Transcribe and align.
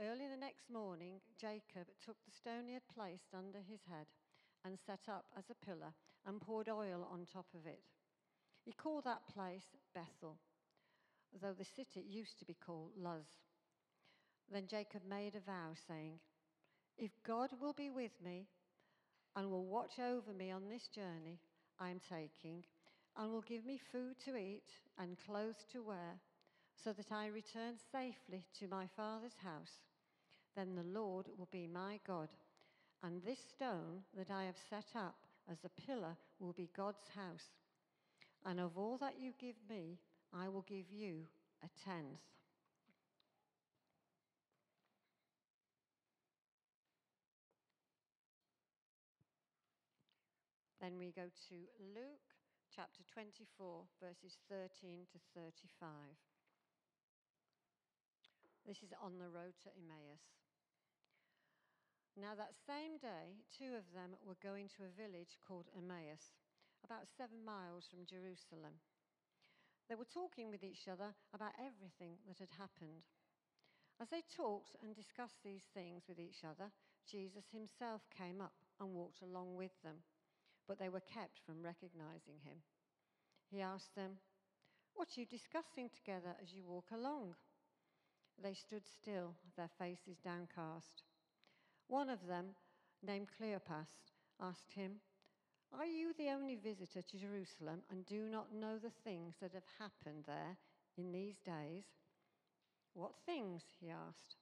Early 0.00 0.28
the 0.30 0.36
next 0.36 0.70
morning, 0.70 1.20
Jacob 1.40 1.88
took 2.06 2.14
the 2.24 2.30
stone 2.30 2.68
he 2.68 2.74
had 2.74 2.86
placed 2.94 3.34
under 3.36 3.58
his 3.58 3.80
head 3.90 4.06
and 4.64 4.78
set 4.86 5.08
up 5.08 5.24
as 5.36 5.50
a 5.50 5.66
pillar 5.66 5.92
and 6.24 6.40
poured 6.40 6.68
oil 6.68 7.08
on 7.10 7.26
top 7.26 7.46
of 7.52 7.66
it. 7.66 7.82
He 8.64 8.72
called 8.72 9.04
that 9.04 9.26
place 9.26 9.74
Bethel, 9.94 10.38
though 11.42 11.52
the 11.52 11.64
city 11.64 12.06
used 12.08 12.38
to 12.38 12.44
be 12.44 12.54
called 12.54 12.92
Luz. 12.96 13.26
Then 14.52 14.68
Jacob 14.68 15.02
made 15.08 15.34
a 15.34 15.40
vow, 15.40 15.74
saying, 15.88 16.20
If 16.96 17.10
God 17.26 17.50
will 17.60 17.72
be 17.72 17.90
with 17.90 18.12
me 18.24 18.46
and 19.34 19.50
will 19.50 19.66
watch 19.66 19.98
over 19.98 20.32
me 20.32 20.52
on 20.52 20.68
this 20.68 20.86
journey 20.94 21.40
I 21.80 21.90
am 21.90 22.00
taking, 22.08 22.62
and 23.16 23.32
will 23.32 23.42
give 23.42 23.66
me 23.66 23.80
food 23.90 24.14
to 24.26 24.36
eat 24.36 24.70
and 24.96 25.18
clothes 25.26 25.66
to 25.72 25.82
wear, 25.82 26.20
so 26.84 26.92
that 26.92 27.10
I 27.10 27.26
return 27.26 27.74
safely 27.90 28.44
to 28.60 28.68
my 28.68 28.86
father's 28.96 29.36
house, 29.42 29.87
then 30.56 30.74
the 30.74 30.98
Lord 30.98 31.26
will 31.36 31.48
be 31.50 31.66
my 31.66 32.00
God. 32.06 32.28
And 33.02 33.22
this 33.22 33.38
stone 33.54 34.02
that 34.16 34.30
I 34.30 34.44
have 34.44 34.56
set 34.68 34.86
up 34.96 35.16
as 35.50 35.58
a 35.64 35.82
pillar 35.86 36.16
will 36.40 36.52
be 36.52 36.70
God's 36.76 37.08
house. 37.14 37.50
And 38.44 38.60
of 38.60 38.76
all 38.76 38.98
that 38.98 39.20
you 39.20 39.32
give 39.38 39.56
me, 39.68 39.98
I 40.32 40.48
will 40.48 40.64
give 40.68 40.90
you 40.90 41.26
a 41.62 41.68
tenth. 41.84 42.20
Then 50.80 50.98
we 50.98 51.10
go 51.10 51.26
to 51.48 51.54
Luke 51.94 52.28
chapter 52.74 53.02
24, 53.12 53.82
verses 54.00 54.38
13 54.48 55.06
to 55.12 55.18
35. 55.34 55.90
This 58.68 58.84
is 58.84 58.92
on 59.00 59.16
the 59.16 59.32
road 59.32 59.56
to 59.64 59.72
Emmaus. 59.80 60.20
Now, 62.20 62.36
that 62.36 62.52
same 62.68 63.00
day, 63.00 63.40
two 63.48 63.72
of 63.72 63.88
them 63.96 64.12
were 64.20 64.36
going 64.44 64.68
to 64.76 64.84
a 64.84 64.92
village 64.92 65.40
called 65.40 65.72
Emmaus, 65.72 66.36
about 66.84 67.08
seven 67.08 67.40
miles 67.40 67.88
from 67.88 68.04
Jerusalem. 68.04 68.76
They 69.88 69.96
were 69.96 70.04
talking 70.04 70.52
with 70.52 70.60
each 70.60 70.84
other 70.84 71.16
about 71.32 71.56
everything 71.56 72.20
that 72.28 72.44
had 72.44 72.52
happened. 72.60 73.08
As 74.04 74.12
they 74.12 74.20
talked 74.28 74.76
and 74.84 74.92
discussed 74.92 75.40
these 75.40 75.64
things 75.72 76.04
with 76.04 76.20
each 76.20 76.44
other, 76.44 76.68
Jesus 77.08 77.48
himself 77.48 78.04
came 78.12 78.44
up 78.44 78.60
and 78.76 78.92
walked 78.92 79.24
along 79.24 79.56
with 79.56 79.72
them, 79.80 80.04
but 80.68 80.76
they 80.76 80.92
were 80.92 81.08
kept 81.08 81.40
from 81.40 81.64
recognizing 81.64 82.44
him. 82.44 82.60
He 83.48 83.64
asked 83.64 83.96
them, 83.96 84.20
What 84.92 85.08
are 85.16 85.20
you 85.24 85.24
discussing 85.24 85.88
together 85.88 86.36
as 86.36 86.52
you 86.52 86.68
walk 86.68 86.92
along? 86.92 87.32
They 88.42 88.54
stood 88.54 88.86
still, 88.86 89.34
their 89.56 89.70
faces 89.78 90.18
downcast. 90.22 91.02
One 91.88 92.08
of 92.08 92.26
them, 92.26 92.46
named 93.02 93.28
Cleopas, 93.40 93.88
asked 94.40 94.72
him, 94.72 95.00
Are 95.76 95.86
you 95.86 96.12
the 96.16 96.30
only 96.30 96.54
visitor 96.54 97.02
to 97.02 97.18
Jerusalem 97.18 97.82
and 97.90 98.06
do 98.06 98.28
not 98.30 98.54
know 98.54 98.78
the 98.78 98.92
things 99.04 99.34
that 99.40 99.52
have 99.54 99.66
happened 99.78 100.24
there 100.26 100.56
in 100.96 101.10
these 101.10 101.38
days? 101.44 101.84
What 102.94 103.12
things? 103.26 103.62
he 103.80 103.90
asked. 103.90 104.36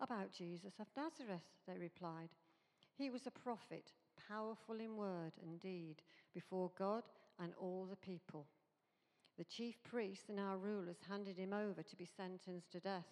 About 0.00 0.32
Jesus 0.32 0.74
of 0.78 0.86
Nazareth, 0.96 1.46
they 1.66 1.78
replied. 1.78 2.28
He 2.96 3.10
was 3.10 3.26
a 3.26 3.30
prophet, 3.30 3.92
powerful 4.28 4.78
in 4.80 4.96
word 4.96 5.32
and 5.42 5.60
deed, 5.60 5.96
before 6.34 6.70
God 6.78 7.02
and 7.40 7.52
all 7.58 7.86
the 7.88 7.96
people. 7.96 8.46
The 9.38 9.44
chief 9.44 9.76
priests 9.84 10.28
and 10.28 10.40
our 10.40 10.56
rulers 10.56 10.96
handed 11.08 11.36
him 11.36 11.52
over 11.52 11.82
to 11.82 11.96
be 11.96 12.08
sentenced 12.16 12.72
to 12.72 12.80
death, 12.80 13.06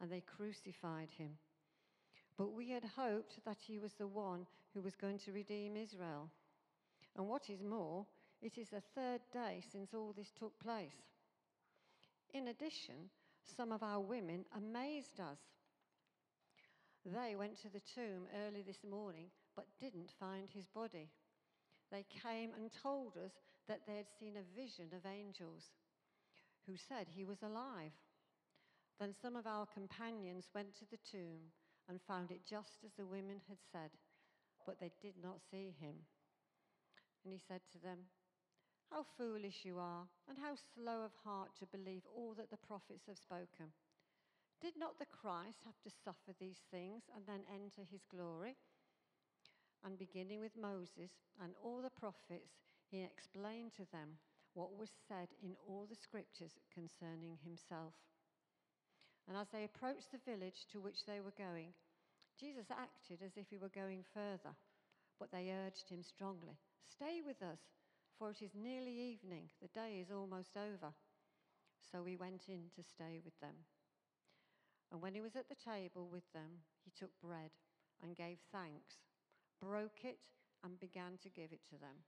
and 0.00 0.10
they 0.10 0.20
crucified 0.20 1.08
him. 1.16 1.30
But 2.36 2.52
we 2.52 2.70
had 2.70 2.84
hoped 2.84 3.38
that 3.44 3.58
he 3.60 3.78
was 3.78 3.94
the 3.94 4.06
one 4.06 4.46
who 4.74 4.82
was 4.82 4.94
going 4.94 5.18
to 5.20 5.32
redeem 5.32 5.76
Israel. 5.76 6.30
And 7.16 7.28
what 7.28 7.48
is 7.48 7.62
more, 7.62 8.06
it 8.42 8.58
is 8.58 8.68
the 8.68 8.82
third 8.94 9.20
day 9.32 9.62
since 9.72 9.94
all 9.94 10.14
this 10.16 10.30
took 10.38 10.58
place. 10.60 11.02
In 12.32 12.48
addition, 12.48 13.10
some 13.56 13.72
of 13.72 13.82
our 13.82 14.00
women 14.00 14.44
amazed 14.56 15.18
us. 15.20 15.38
They 17.04 17.34
went 17.36 17.60
to 17.62 17.70
the 17.70 17.80
tomb 17.94 18.26
early 18.46 18.62
this 18.62 18.84
morning 18.88 19.26
but 19.56 19.66
didn't 19.80 20.10
find 20.18 20.48
his 20.50 20.66
body. 20.66 21.10
They 21.90 22.04
came 22.22 22.50
and 22.56 22.70
told 22.82 23.16
us 23.16 23.32
that 23.70 23.86
they 23.86 23.94
had 23.94 24.10
seen 24.18 24.34
a 24.34 24.50
vision 24.58 24.90
of 24.90 25.06
angels 25.06 25.70
who 26.66 26.74
said 26.74 27.06
he 27.06 27.24
was 27.24 27.38
alive. 27.46 27.94
Then 28.98 29.14
some 29.14 29.38
of 29.38 29.46
our 29.46 29.64
companions 29.70 30.50
went 30.50 30.74
to 30.82 30.90
the 30.90 30.98
tomb 31.06 31.54
and 31.88 32.02
found 32.02 32.34
it 32.34 32.42
just 32.42 32.82
as 32.84 32.90
the 32.98 33.06
women 33.06 33.38
had 33.46 33.62
said, 33.70 33.94
but 34.66 34.82
they 34.82 34.90
did 35.00 35.14
not 35.22 35.38
see 35.54 35.70
him. 35.78 36.02
And 37.22 37.30
he 37.32 37.38
said 37.46 37.62
to 37.70 37.78
them, 37.78 38.10
How 38.90 39.06
foolish 39.16 39.62
you 39.62 39.78
are, 39.78 40.10
and 40.28 40.36
how 40.36 40.58
slow 40.74 41.06
of 41.06 41.14
heart 41.22 41.54
to 41.60 41.70
believe 41.70 42.02
all 42.10 42.34
that 42.34 42.50
the 42.50 42.66
prophets 42.66 43.06
have 43.06 43.22
spoken. 43.22 43.70
Did 44.60 44.74
not 44.76 44.98
the 44.98 45.06
Christ 45.06 45.62
have 45.64 45.78
to 45.86 45.96
suffer 46.04 46.34
these 46.38 46.60
things 46.74 47.06
and 47.14 47.22
then 47.24 47.46
enter 47.46 47.86
his 47.86 48.02
glory? 48.10 48.58
And 49.84 49.96
beginning 49.96 50.40
with 50.40 50.58
Moses 50.60 51.14
and 51.40 51.54
all 51.62 51.80
the 51.80 51.94
prophets, 51.94 52.52
he 52.90 53.02
explained 53.02 53.72
to 53.76 53.86
them 53.92 54.18
what 54.54 54.76
was 54.76 54.90
said 55.06 55.28
in 55.42 55.54
all 55.68 55.86
the 55.88 55.96
scriptures 55.96 56.58
concerning 56.74 57.38
himself. 57.44 57.94
And 59.28 59.36
as 59.38 59.46
they 59.52 59.64
approached 59.64 60.10
the 60.10 60.26
village 60.26 60.66
to 60.72 60.80
which 60.80 61.06
they 61.06 61.20
were 61.20 61.34
going, 61.38 61.70
Jesus 62.38 62.66
acted 62.70 63.22
as 63.22 63.36
if 63.36 63.46
he 63.48 63.58
were 63.58 63.70
going 63.70 64.02
further, 64.12 64.56
but 65.18 65.30
they 65.30 65.54
urged 65.54 65.88
him 65.88 66.02
strongly 66.02 66.58
Stay 66.90 67.22
with 67.24 67.40
us, 67.40 67.60
for 68.18 68.30
it 68.30 68.42
is 68.42 68.50
nearly 68.54 68.92
evening. 68.92 69.48
The 69.62 69.68
day 69.68 70.02
is 70.02 70.10
almost 70.10 70.56
over. 70.56 70.92
So 71.92 72.04
he 72.04 72.16
went 72.16 72.42
in 72.48 72.68
to 72.76 72.82
stay 72.82 73.20
with 73.24 73.38
them. 73.40 73.54
And 74.92 75.00
when 75.00 75.14
he 75.14 75.20
was 75.20 75.36
at 75.36 75.48
the 75.48 75.54
table 75.54 76.08
with 76.10 76.26
them, 76.34 76.66
he 76.84 76.90
took 76.90 77.10
bread 77.22 77.50
and 78.02 78.16
gave 78.16 78.38
thanks, 78.52 78.98
broke 79.62 80.04
it, 80.04 80.18
and 80.64 80.80
began 80.80 81.16
to 81.22 81.30
give 81.30 81.52
it 81.52 81.64
to 81.70 81.78
them. 81.78 82.04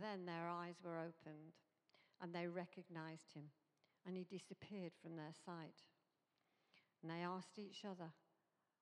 Then 0.00 0.26
their 0.26 0.48
eyes 0.48 0.74
were 0.82 0.98
opened, 0.98 1.54
and 2.20 2.34
they 2.34 2.46
recognized 2.46 3.32
him, 3.34 3.50
and 4.06 4.16
he 4.16 4.24
disappeared 4.24 4.92
from 5.00 5.16
their 5.16 5.34
sight. 5.44 5.82
And 7.02 7.10
they 7.10 7.22
asked 7.22 7.58
each 7.58 7.84
other, 7.84 8.10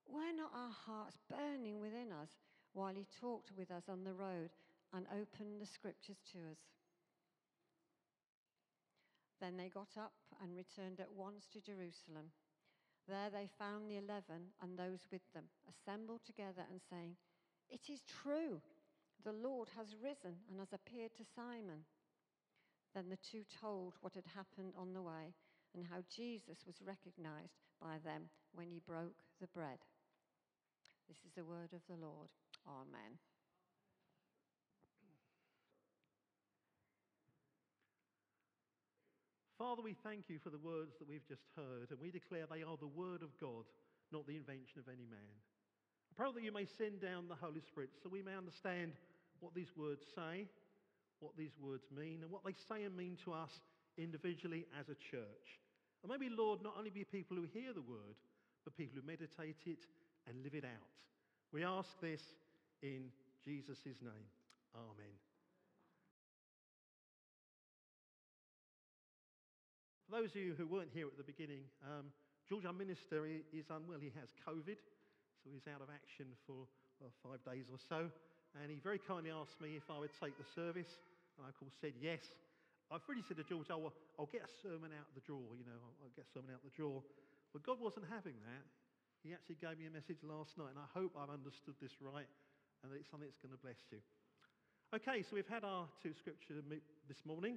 Were 0.07 0.33
not 0.35 0.53
our 0.55 0.71
hearts 0.71 1.19
burning 1.29 1.81
within 1.81 2.13
us 2.13 2.31
while 2.73 2.95
he 2.95 3.07
talked 3.21 3.53
with 3.57 3.71
us 3.71 3.89
on 3.89 4.05
the 4.05 4.15
road 4.15 4.51
and 4.95 5.07
opened 5.13 5.61
the 5.61 5.67
scriptures 5.67 6.23
to 6.33 6.39
us? 6.51 6.59
Then 9.41 9.57
they 9.57 9.69
got 9.69 9.99
up 9.99 10.13
and 10.41 10.57
returned 10.57 11.01
at 11.01 11.13
once 11.13 11.47
to 11.53 11.61
Jerusalem. 11.61 12.31
There 13.09 13.29
they 13.29 13.49
found 13.59 13.91
the 13.91 13.97
eleven 13.97 14.55
and 14.63 14.79
those 14.79 15.01
with 15.11 15.23
them 15.35 15.45
assembled 15.69 16.21
together 16.25 16.63
and 16.71 16.81
saying, 16.89 17.17
It 17.69 17.91
is 17.91 18.03
true, 18.07 18.61
the 19.25 19.33
Lord 19.33 19.69
has 19.77 19.95
risen 20.03 20.37
and 20.51 20.59
has 20.59 20.73
appeared 20.73 21.15
to 21.17 21.25
Simon. 21.35 21.87
Then 22.95 23.09
the 23.09 23.19
two 23.31 23.45
told 23.61 23.95
what 24.01 24.15
had 24.15 24.27
happened 24.35 24.75
on 24.77 24.93
the 24.93 25.03
way 25.03 25.33
and 25.75 25.87
how 25.87 26.05
Jesus 26.15 26.67
was 26.67 26.77
recognized 26.85 27.57
by 27.81 27.97
them 28.05 28.29
when 28.53 28.69
he 28.69 28.81
broke 28.85 29.17
the 29.41 29.49
bread. 29.49 29.79
This 31.09 31.19
is 31.25 31.33
the 31.35 31.45
word 31.45 31.73
of 31.73 31.81
the 31.89 31.97
Lord. 31.97 32.29
Amen. 32.69 33.19
Father, 39.59 39.83
we 39.83 39.95
thank 40.03 40.29
you 40.29 40.39
for 40.43 40.51
the 40.51 40.59
words 40.59 40.99
that 40.99 41.09
we've 41.09 41.27
just 41.29 41.47
heard, 41.55 41.91
and 41.91 42.01
we 42.01 42.11
declare 42.11 42.51
they 42.51 42.67
are 42.67 42.77
the 42.77 42.91
word 42.91 43.23
of 43.23 43.31
God, 43.39 43.63
not 44.11 44.27
the 44.27 44.37
invention 44.37 44.83
of 44.83 44.89
any 44.91 45.07
man. 45.07 45.33
I 46.11 46.19
pray 46.19 46.35
that 46.35 46.43
you 46.43 46.53
may 46.53 46.67
send 46.67 47.01
down 47.01 47.29
the 47.29 47.39
Holy 47.39 47.63
Spirit 47.63 47.91
so 48.03 48.11
we 48.11 48.23
may 48.23 48.35
understand 48.35 48.93
what 49.43 49.55
these 49.55 49.75
words 49.77 50.07
say, 50.15 50.47
what 51.19 51.37
these 51.37 51.59
words 51.61 51.85
mean, 51.91 52.21
and 52.23 52.31
what 52.31 52.45
they 52.45 52.55
say 52.69 52.85
and 52.85 52.97
mean 52.97 53.19
to 53.25 53.33
us 53.33 53.51
individually 53.99 54.67
as 54.79 54.89
a 54.89 54.95
church. 54.95 55.59
And 56.03 56.11
maybe, 56.11 56.31
Lord, 56.31 56.63
not 56.63 56.75
only 56.79 56.91
be 56.91 57.05
people 57.05 57.37
who 57.37 57.47
hear 57.53 57.73
the 57.75 57.83
word, 57.83 58.17
but 58.65 58.77
people 58.77 59.01
who 59.01 59.07
meditate 59.07 59.67
it 59.67 59.85
and 60.29 60.43
live 60.43 60.55
it 60.55 60.65
out. 60.65 60.91
We 61.53 61.65
ask 61.65 61.91
this 62.01 62.23
in 62.83 63.11
Jesus' 63.45 63.85
name. 63.85 64.31
Amen. 64.75 65.15
For 70.07 70.21
those 70.21 70.31
of 70.31 70.37
you 70.37 70.55
who 70.57 70.67
weren't 70.67 70.91
here 70.95 71.07
at 71.07 71.17
the 71.17 71.25
beginning, 71.25 71.65
um, 71.83 72.07
George, 72.49 72.65
our 72.65 72.73
minister, 72.73 73.27
is 73.27 73.67
unwell. 73.71 73.99
He 74.01 74.13
has 74.21 74.31
COVID, 74.47 74.79
so 75.43 75.51
he's 75.53 75.67
out 75.67 75.83
of 75.83 75.89
action 75.93 76.27
for 76.47 76.67
five 77.23 77.43
days 77.45 77.67
or 77.71 77.79
so. 77.89 78.11
And 78.61 78.69
he 78.69 78.79
very 78.83 79.01
kindly 79.01 79.33
asked 79.33 79.61
me 79.61 79.81
if 79.81 79.89
I 79.89 79.97
would 79.97 80.13
take 80.21 80.37
the 80.37 80.49
service. 80.53 81.01
And 81.39 81.47
I, 81.47 81.49
of 81.49 81.57
course, 81.57 81.73
said 81.81 81.97
yes. 81.97 82.21
I've 82.93 83.05
really 83.09 83.25
said 83.25 83.41
to 83.41 83.47
George, 83.49 83.73
oh, 83.73 83.89
I'll 84.21 84.29
get 84.29 84.45
a 84.45 84.53
sermon 84.61 84.93
out 84.93 85.09
of 85.09 85.15
the 85.17 85.25
drawer, 85.25 85.57
you 85.57 85.65
know, 85.65 85.81
I'll 86.05 86.13
get 86.13 86.29
a 86.29 86.33
sermon 86.37 86.53
out 86.53 86.61
of 86.61 86.69
the 86.69 86.77
drawer. 86.77 87.01
But 87.57 87.65
God 87.65 87.81
wasn't 87.81 88.05
having 88.13 88.37
that. 88.45 88.65
He 89.25 89.33
actually 89.33 89.57
gave 89.65 89.81
me 89.81 89.89
a 89.89 89.95
message 89.95 90.21
last 90.21 90.61
night, 90.61 90.77
and 90.77 90.83
I 90.83 90.89
hope 90.93 91.17
I've 91.17 91.33
understood 91.33 91.79
this 91.81 91.97
right 92.05 92.29
and 92.83 92.93
that 92.93 93.01
it's 93.01 93.09
something 93.09 93.25
that's 93.25 93.41
going 93.41 93.57
to 93.57 93.63
bless 93.65 93.81
you. 93.89 94.03
Okay, 94.93 95.25
so 95.25 95.33
we've 95.33 95.49
had 95.49 95.65
our 95.65 95.89
two 96.05 96.13
scriptures 96.13 96.61
this 97.09 97.23
morning 97.25 97.57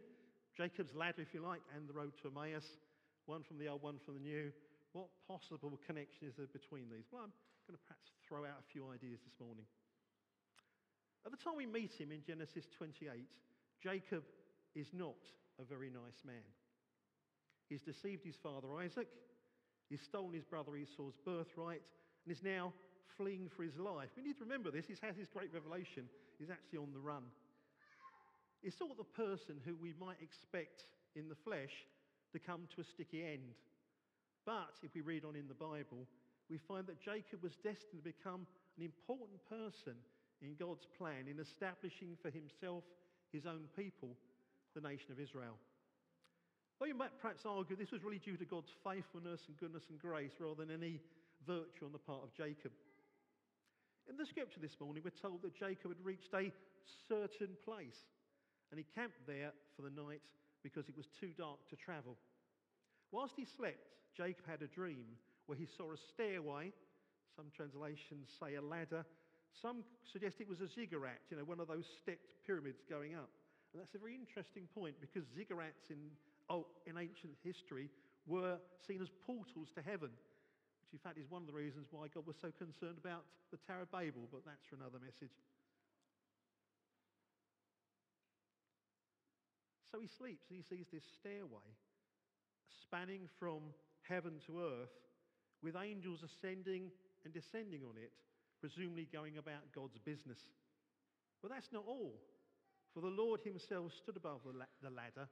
Jacob's 0.56 0.95
ladder, 0.95 1.19
if 1.19 1.36
you 1.36 1.44
like, 1.44 1.59
and 1.75 1.83
the 1.83 1.91
road 1.91 2.15
to 2.24 2.31
Emmaus, 2.31 2.63
one 3.27 3.44
from 3.44 3.59
the 3.59 3.68
old, 3.68 3.83
one 3.83 4.00
from 4.00 4.15
the 4.15 4.24
new. 4.24 4.56
What 4.95 5.12
possible 5.27 5.75
connection 5.83 6.31
is 6.31 6.39
there 6.39 6.48
between 6.48 6.88
these? 6.88 7.12
Well, 7.12 7.27
I'm 7.27 7.36
going 7.68 7.75
to 7.75 7.83
perhaps 7.83 8.07
throw 8.24 8.48
out 8.48 8.63
a 8.63 8.68
few 8.71 8.88
ideas 8.88 9.19
this 9.27 9.36
morning. 9.36 9.68
At 11.25 11.31
the 11.31 11.38
time 11.38 11.57
we 11.57 11.66
meet 11.66 11.94
him 11.94 12.12
in 12.12 12.22
Genesis 12.22 12.66
28, 12.77 13.10
Jacob 13.81 14.24
is 14.75 14.88
not 14.94 15.18
a 15.60 15.63
very 15.63 15.89
nice 15.89 16.22
man. 16.25 16.45
He's 17.68 17.81
deceived 17.81 18.24
his 18.24 18.36
father 18.44 18.68
Isaac, 18.77 19.07
he's 19.89 20.01
stolen 20.01 20.33
his 20.33 20.45
brother 20.45 20.75
Esau's 20.75 21.18
birthright, 21.25 21.81
and 22.25 22.31
is 22.31 22.44
now 22.44 22.74
fleeing 23.18 23.50
for 23.56 23.63
his 23.63 23.77
life. 23.77 24.10
We 24.16 24.24
need 24.24 24.38
to 24.38 24.44
remember 24.44 24.69
this. 24.69 24.86
He 24.86 24.95
has 25.01 25.16
his 25.16 25.30
great 25.33 25.54
revelation. 25.54 26.06
He's 26.38 26.51
actually 26.51 26.80
on 26.80 26.94
the 26.94 27.00
run. 27.00 27.24
He's 28.62 28.77
sort 28.77 28.92
of 28.92 28.98
the 28.98 29.16
person 29.18 29.56
who 29.66 29.75
we 29.75 29.94
might 30.00 30.22
expect 30.22 30.86
in 31.16 31.30
the 31.30 31.36
flesh 31.36 31.74
to 32.33 32.39
come 32.39 32.68
to 32.75 32.81
a 32.81 32.83
sticky 32.83 33.24
end. 33.24 33.56
But 34.45 34.77
if 34.83 34.94
we 34.94 35.01
read 35.01 35.25
on 35.25 35.36
in 35.36 35.48
the 35.48 35.57
Bible, 35.57 36.06
we 36.50 36.60
find 36.68 36.86
that 36.88 37.01
Jacob 37.01 37.42
was 37.42 37.56
destined 37.63 38.04
to 38.04 38.13
become 38.13 38.45
an 38.77 38.83
important 38.83 39.42
person 39.50 39.95
in 40.41 40.55
God's 40.59 40.87
plan 40.97 41.27
in 41.29 41.39
establishing 41.39 42.17
for 42.21 42.29
himself 42.29 42.83
his 43.31 43.45
own 43.45 43.67
people 43.75 44.15
the 44.75 44.81
nation 44.81 45.11
of 45.11 45.19
Israel. 45.19 45.55
Though 46.79 46.87
you 46.87 46.95
might 46.95 47.15
perhaps 47.21 47.45
argue 47.45 47.75
this 47.75 47.91
was 47.91 48.03
really 48.03 48.19
due 48.19 48.35
to 48.35 48.45
God's 48.45 48.71
faithfulness 48.83 49.41
and 49.47 49.57
goodness 49.57 49.87
and 49.89 49.99
grace 49.99 50.35
rather 50.39 50.65
than 50.65 50.75
any 50.75 50.99
virtue 51.47 51.85
on 51.85 51.93
the 51.93 52.03
part 52.03 52.23
of 52.23 52.35
Jacob. 52.35 52.71
In 54.09 54.17
the 54.17 54.25
scripture 54.25 54.59
this 54.59 54.75
morning, 54.79 55.01
we're 55.03 55.21
told 55.21 55.41
that 55.41 55.55
Jacob 55.55 55.95
had 55.95 56.05
reached 56.05 56.33
a 56.35 56.51
certain 57.07 57.55
place 57.63 57.97
and 58.69 58.77
he 58.77 58.85
camped 58.93 59.25
there 59.25 59.51
for 59.75 59.81
the 59.83 59.89
night 59.89 60.21
because 60.63 60.89
it 60.89 60.97
was 60.97 61.07
too 61.19 61.31
dark 61.38 61.59
to 61.69 61.75
travel. 61.75 62.17
Whilst 63.11 63.35
he 63.38 63.45
slept, 63.45 63.88
Jacob 64.17 64.45
had 64.49 64.61
a 64.61 64.67
dream 64.67 65.05
where 65.45 65.57
he 65.57 65.67
saw 65.77 65.93
a 65.93 65.97
stairway. 66.13 66.73
Some 67.35 67.47
translations 67.55 68.27
say 68.39 68.55
a 68.55 68.61
ladder. 68.61 69.05
Some 69.61 69.83
suggest 70.11 70.37
it 70.39 70.47
was 70.47 70.59
a 70.59 70.67
ziggurat, 70.67 71.23
you 71.31 71.37
know, 71.37 71.43
one 71.43 71.59
of 71.59 71.67
those 71.67 71.85
stepped 72.01 72.27
pyramids 72.45 72.83
going 72.89 73.15
up. 73.15 73.29
And 73.73 73.81
that's 73.81 73.95
a 73.95 73.99
very 73.99 74.15
interesting 74.15 74.67
point 74.75 74.95
because 74.99 75.23
ziggurats 75.35 75.89
in, 75.89 75.99
oh, 76.49 76.67
in 76.85 76.97
ancient 76.97 77.33
history 77.43 77.89
were 78.27 78.57
seen 78.87 79.01
as 79.01 79.09
portals 79.25 79.71
to 79.75 79.81
heaven, 79.81 80.11
which 80.83 80.91
in 80.93 80.99
fact 80.99 81.17
is 81.17 81.29
one 81.29 81.43
of 81.43 81.47
the 81.47 81.55
reasons 81.55 81.87
why 81.91 82.07
God 82.13 82.27
was 82.27 82.35
so 82.41 82.51
concerned 82.55 82.99
about 82.99 83.23
the 83.51 83.59
Tower 83.67 83.83
of 83.83 83.91
Babel, 83.91 84.27
but 84.31 84.43
that's 84.45 84.63
for 84.69 84.75
another 84.75 84.99
message. 84.99 85.33
So 89.91 90.01
he 90.01 90.07
sleeps 90.07 90.51
and 90.51 90.59
he 90.59 90.63
sees 90.63 90.87
this 90.91 91.07
stairway 91.19 91.71
spanning 92.83 93.29
from 93.39 93.71
heaven 94.03 94.43
to 94.45 94.59
earth 94.59 94.91
with 95.63 95.75
angels 95.75 96.19
ascending 96.19 96.91
and 97.24 97.33
descending 97.33 97.81
on 97.88 97.95
it, 97.97 98.12
presumably 98.59 99.07
going 99.12 99.38
about 99.38 99.71
God's 99.74 99.97
business. 100.00 100.39
But 101.41 101.51
that's 101.51 101.71
not 101.71 101.85
all. 101.88 102.15
For 102.93 103.01
the 103.01 103.07
Lord 103.07 103.41
himself 103.43 103.91
stood 104.01 104.15
above 104.15 104.41
the 104.45 104.89
ladder 104.89 105.27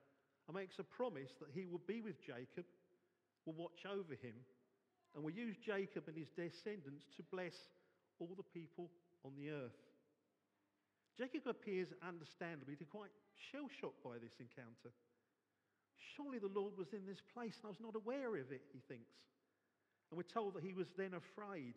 and 0.48 0.56
makes 0.56 0.80
a 0.80 0.84
promise 0.84 1.32
that 1.40 1.56
he 1.56 1.66
will 1.66 1.82
be 1.88 2.02
with 2.02 2.20
Jacob, 2.20 2.66
will 3.46 3.54
watch 3.54 3.88
over 3.88 4.14
him, 4.14 4.36
and 5.16 5.24
will 5.24 5.32
use 5.32 5.56
Jacob 5.64 6.08
and 6.08 6.18
his 6.18 6.30
descendants 6.36 7.06
to 7.16 7.24
bless 7.32 7.56
all 8.20 8.36
the 8.36 8.52
people 8.52 8.90
on 9.24 9.32
the 9.36 9.50
earth. 9.50 9.80
Jacob 11.18 11.48
appears 11.48 11.94
understandably 12.02 12.76
to 12.76 12.86
quite 12.86 13.14
shell 13.52 13.70
shocked 13.80 14.04
by 14.04 14.18
this 14.18 14.34
encounter. 14.40 14.92
Surely 16.16 16.40
the 16.40 16.52
Lord 16.52 16.78
was 16.78 16.92
in 16.92 17.06
this 17.06 17.22
place 17.34 17.56
and 17.62 17.66
I 17.66 17.74
was 17.74 17.82
not 17.82 17.96
aware 17.96 18.36
of 18.36 18.52
it, 18.52 18.66
he 18.74 18.82
thinks. 18.88 19.14
And 20.10 20.18
we're 20.18 20.30
told 20.30 20.56
that 20.56 20.64
he 20.64 20.74
was 20.74 20.88
then 20.98 21.14
afraid 21.14 21.74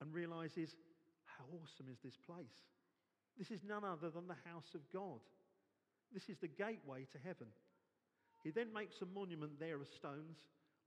and 0.00 0.12
realizes, 0.12 0.76
how 1.24 1.44
awesome 1.52 1.86
is 1.90 1.98
this 2.04 2.16
place? 2.16 2.64
This 3.38 3.50
is 3.50 3.60
none 3.66 3.84
other 3.84 4.10
than 4.10 4.26
the 4.26 4.50
house 4.50 4.74
of 4.74 4.80
God. 4.92 5.20
This 6.12 6.28
is 6.28 6.38
the 6.38 6.48
gateway 6.48 7.06
to 7.12 7.18
heaven. 7.18 7.48
He 8.42 8.50
then 8.50 8.72
makes 8.72 9.02
a 9.02 9.06
monument 9.06 9.58
there 9.58 9.80
of 9.80 9.88
stones, 9.88 10.38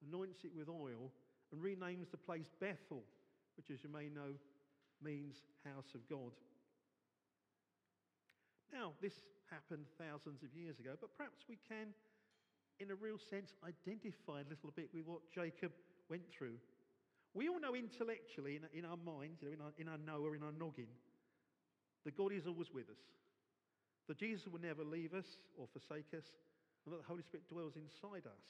anoints 0.08 0.44
it 0.44 0.52
with 0.56 0.70
oil, 0.70 1.12
and 1.52 1.62
renames 1.62 2.10
the 2.10 2.18
place 2.18 2.50
Bethel, 2.60 3.04
which, 3.58 3.70
as 3.72 3.84
you 3.84 3.90
may 3.90 4.08
know, 4.10 4.34
means 5.04 5.44
house 5.66 5.94
of 5.96 6.08
God. 6.10 6.32
Now, 8.72 8.94
this 9.02 9.14
happened 9.50 9.86
thousands 9.98 10.44
of 10.44 10.54
years 10.54 10.80
ago, 10.80 10.92
but 11.02 11.16
perhaps 11.18 11.44
we 11.50 11.58
can, 11.68 11.90
in 12.80 12.92
a 12.92 12.96
real 12.96 13.18
sense, 13.18 13.54
identify 13.66 14.42
a 14.42 14.50
little 14.50 14.72
bit 14.76 14.90
with 14.94 15.06
what 15.06 15.22
Jacob 15.34 15.72
went 16.10 16.30
through. 16.32 16.58
We 17.34 17.48
all 17.48 17.60
know 17.60 17.76
intellectually 17.76 18.58
in, 18.58 18.66
in 18.74 18.86
our 18.86 18.98
minds, 18.98 19.42
you 19.42 19.50
know, 19.50 19.54
in, 19.54 19.62
our, 19.62 19.74
in 19.78 19.88
our 19.88 20.02
knower, 20.02 20.36
in 20.36 20.44
our 20.44 20.52
noggin, 20.52 20.90
that 22.06 22.18
God 22.18 22.34
is 22.34 22.48
always 22.48 22.74
with 22.74 22.90
us, 22.90 23.02
that 24.08 24.18
Jesus 24.18 24.48
will 24.48 24.62
never 24.62 24.84
leave 24.84 25.14
us 25.14 25.38
or 25.58 25.68
forsake 25.70 26.10
us, 26.18 26.26
and 26.86 26.94
that 26.94 27.06
the 27.06 27.12
Holy 27.12 27.22
Spirit 27.22 27.48
dwells 27.48 27.78
inside 27.78 28.26
us. 28.26 28.46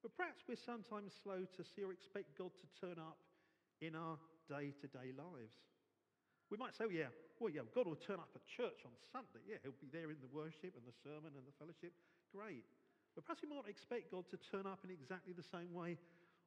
But 0.00 0.16
perhaps 0.16 0.46
we're 0.48 0.56
sometimes 0.56 1.12
slow 1.22 1.44
to 1.44 1.62
see 1.64 1.82
or 1.82 1.92
expect 1.92 2.38
God 2.38 2.54
to 2.54 2.66
turn 2.80 2.96
up 2.96 3.18
in 3.82 3.94
our 3.94 4.16
day 4.48 4.72
to 4.80 4.86
day 4.88 5.12
lives. 5.12 5.58
We 6.48 6.56
might 6.56 6.72
say, 6.72 6.88
oh, 6.88 6.94
yeah, 6.94 7.12
well, 7.36 7.52
yeah, 7.52 7.68
God 7.76 7.86
will 7.86 8.00
turn 8.00 8.16
up 8.16 8.32
at 8.32 8.40
church 8.48 8.80
on 8.88 8.94
Sunday. 9.12 9.44
Yeah, 9.44 9.60
he'll 9.60 9.76
be 9.76 9.92
there 9.92 10.08
in 10.08 10.16
the 10.24 10.32
worship 10.32 10.72
and 10.72 10.86
the 10.88 10.96
sermon 11.04 11.36
and 11.36 11.44
the 11.44 11.54
fellowship. 11.60 11.92
Great. 12.32 12.64
But 13.12 13.28
perhaps 13.28 13.44
we 13.44 13.52
might 13.52 13.68
expect 13.68 14.14
God 14.14 14.24
to 14.32 14.38
turn 14.38 14.64
up 14.64 14.80
in 14.86 14.90
exactly 14.90 15.36
the 15.36 15.44
same 15.44 15.74
way 15.74 15.98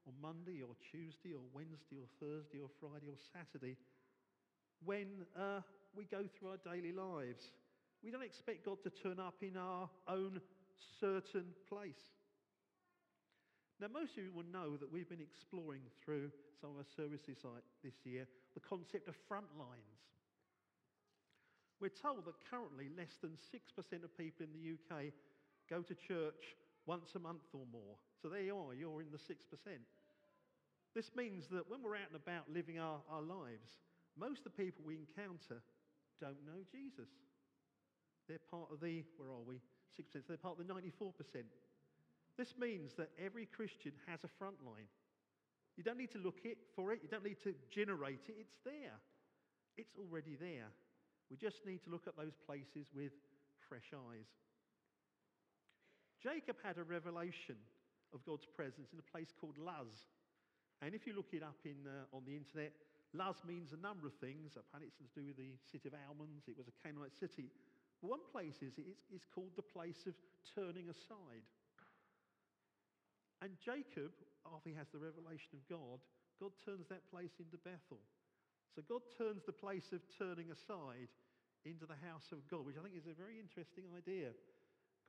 on 0.08 0.14
Monday 0.22 0.62
or 0.62 0.76
Tuesday 0.92 1.34
or 1.34 1.42
Wednesday 1.54 1.98
or 1.98 2.08
Thursday 2.20 2.60
or 2.60 2.70
Friday 2.80 3.08
or 3.08 3.20
Saturday 3.34 3.78
when 4.84 5.26
uh, 5.38 5.62
we 5.96 6.06
go 6.06 6.24
through 6.26 6.50
our 6.50 6.62
daily 6.64 6.92
lives. 6.92 7.52
We 8.04 8.10
don't 8.10 8.24
expect 8.24 8.66
God 8.66 8.82
to 8.84 8.90
turn 8.90 9.20
up 9.20 9.36
in 9.42 9.58
our 9.58 9.90
own 10.08 10.42
certain 11.00 11.54
place. 11.70 12.02
Now, 13.80 13.88
most 13.88 14.18
of 14.18 14.24
you 14.24 14.32
will 14.34 14.50
know 14.52 14.78
that 14.78 14.92
we've 14.92 15.10
been 15.10 15.22
exploring 15.22 15.82
through 16.04 16.30
some 16.60 16.72
of 16.72 16.78
our 16.78 16.92
services 16.96 17.38
this 17.84 17.98
year 18.04 18.28
the 18.54 18.60
concept 18.60 19.08
of 19.08 19.16
front 19.28 19.50
lines. 19.58 20.02
We're 21.80 21.90
told 21.90 22.26
that 22.26 22.36
currently 22.50 22.90
less 22.96 23.18
than 23.22 23.32
6% 23.32 24.04
of 24.04 24.18
people 24.18 24.46
in 24.46 24.54
the 24.54 24.78
UK 24.78 25.10
go 25.68 25.82
to 25.82 25.96
church 25.96 26.54
once 26.86 27.14
a 27.16 27.20
month 27.20 27.48
or 27.54 27.66
more. 27.72 27.96
So 28.22 28.30
there 28.30 28.42
you 28.42 28.58
are, 28.58 28.74
you're 28.74 29.02
in 29.02 29.12
the 29.12 29.18
6%. 29.18 29.36
This 30.94 31.12
means 31.16 31.48
that 31.52 31.70
when 31.70 31.82
we're 31.82 31.96
out 31.96 32.12
and 32.12 32.20
about 32.20 32.52
living 32.52 32.80
our, 32.80 33.00
our 33.10 33.22
lives, 33.22 33.80
most 34.20 34.46
of 34.46 34.52
the 34.52 34.64
people 34.64 34.84
we 34.86 35.00
encounter 35.00 35.64
don't 36.20 36.46
know 36.46 36.62
Jesus. 36.72 37.10
They're 38.28 38.44
part 38.52 38.70
of 38.72 38.80
the, 38.80 39.04
where 39.18 39.30
are 39.30 39.46
we? 39.46 39.62
6%. 39.98 40.06
So 40.14 40.20
they're 40.28 40.38
part 40.38 40.60
of 40.60 40.68
the 40.68 40.74
94%. 40.74 41.12
This 42.38 42.54
means 42.60 42.94
that 42.98 43.10
every 43.24 43.46
Christian 43.46 43.94
has 44.08 44.24
a 44.24 44.32
front 44.40 44.56
line. 44.66 44.88
You 45.78 45.84
don't 45.84 45.98
need 45.98 46.12
to 46.12 46.20
look 46.20 46.40
it 46.44 46.58
for 46.76 46.92
it, 46.92 47.00
you 47.02 47.10
don't 47.10 47.24
need 47.24 47.42
to 47.44 47.56
generate 47.70 48.28
it, 48.28 48.36
it's 48.40 48.60
there. 48.64 49.00
It's 49.78 49.96
already 49.98 50.36
there. 50.36 50.68
We 51.30 51.38
just 51.38 51.66
need 51.66 51.84
to 51.86 51.90
look 51.90 52.08
at 52.08 52.18
those 52.18 52.36
places 52.46 52.92
with 52.94 53.14
fresh 53.70 53.94
eyes. 53.96 54.28
Jacob 56.22 56.58
had 56.62 56.78
a 56.78 56.86
revelation 56.86 57.58
of 58.14 58.24
God's 58.24 58.46
presence 58.46 58.94
in 58.94 59.00
a 59.00 59.12
place 59.12 59.34
called 59.34 59.58
Luz. 59.58 59.90
And 60.82 60.94
if 60.94 61.06
you 61.06 61.14
look 61.18 61.34
it 61.34 61.42
up 61.42 61.58
in, 61.66 61.86
uh, 61.86 62.16
on 62.16 62.22
the 62.26 62.38
internet, 62.38 62.74
Luz 63.14 63.42
means 63.46 63.74
a 63.74 63.82
number 63.82 64.06
of 64.06 64.14
things. 64.22 64.54
Apparently, 64.54 64.94
it's 64.94 65.02
to 65.02 65.10
do 65.18 65.26
with 65.26 65.38
the 65.38 65.58
city 65.66 65.90
of 65.90 65.98
almonds. 66.08 66.46
It 66.48 66.58
was 66.58 66.70
a 66.70 66.76
Canaanite 66.80 67.18
city. 67.18 67.50
But 68.00 68.14
one 68.14 68.26
place 68.30 68.62
is 68.62 68.78
it's, 68.78 69.02
it's 69.10 69.28
called 69.30 69.54
the 69.58 69.66
place 69.66 70.06
of 70.06 70.14
turning 70.54 70.90
aside. 70.90 71.46
And 73.42 73.58
Jacob, 73.58 74.14
after 74.46 74.70
he 74.70 74.78
has 74.78 74.90
the 74.94 75.02
revelation 75.02 75.58
of 75.58 75.66
God, 75.66 76.00
God 76.38 76.54
turns 76.62 76.90
that 76.90 77.10
place 77.10 77.34
into 77.42 77.58
Bethel. 77.58 78.02
So 78.74 78.86
God 78.86 79.02
turns 79.18 79.42
the 79.44 79.58
place 79.58 79.90
of 79.92 80.02
turning 80.18 80.54
aside 80.54 81.10
into 81.66 81.86
the 81.86 81.98
house 82.06 82.30
of 82.32 82.46
God, 82.50 82.66
which 82.66 82.78
I 82.78 82.86
think 82.86 82.98
is 82.98 83.10
a 83.10 83.18
very 83.18 83.38
interesting 83.38 83.86
idea. 83.94 84.34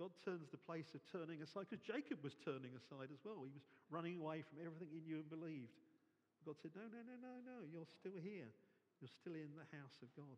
God 0.03 0.11
turns 0.27 0.51
the 0.51 0.59
place 0.59 0.91
of 0.99 1.01
turning 1.15 1.47
aside, 1.47 1.71
because 1.71 1.87
Jacob 1.87 2.27
was 2.27 2.35
turning 2.43 2.75
aside 2.75 3.15
as 3.15 3.23
well. 3.23 3.47
He 3.47 3.55
was 3.55 3.63
running 3.87 4.19
away 4.19 4.43
from 4.43 4.59
everything 4.59 4.91
he 4.91 4.99
knew 4.99 5.23
and 5.23 5.31
believed. 5.31 5.79
God 6.43 6.59
said, 6.59 6.75
No, 6.75 6.83
no, 6.91 7.07
no, 7.07 7.15
no, 7.23 7.35
no, 7.47 7.59
you're 7.71 7.87
still 7.87 8.19
here. 8.19 8.51
You're 8.99 9.15
still 9.23 9.39
in 9.39 9.55
the 9.55 9.69
house 9.79 9.95
of 10.03 10.11
God. 10.19 10.35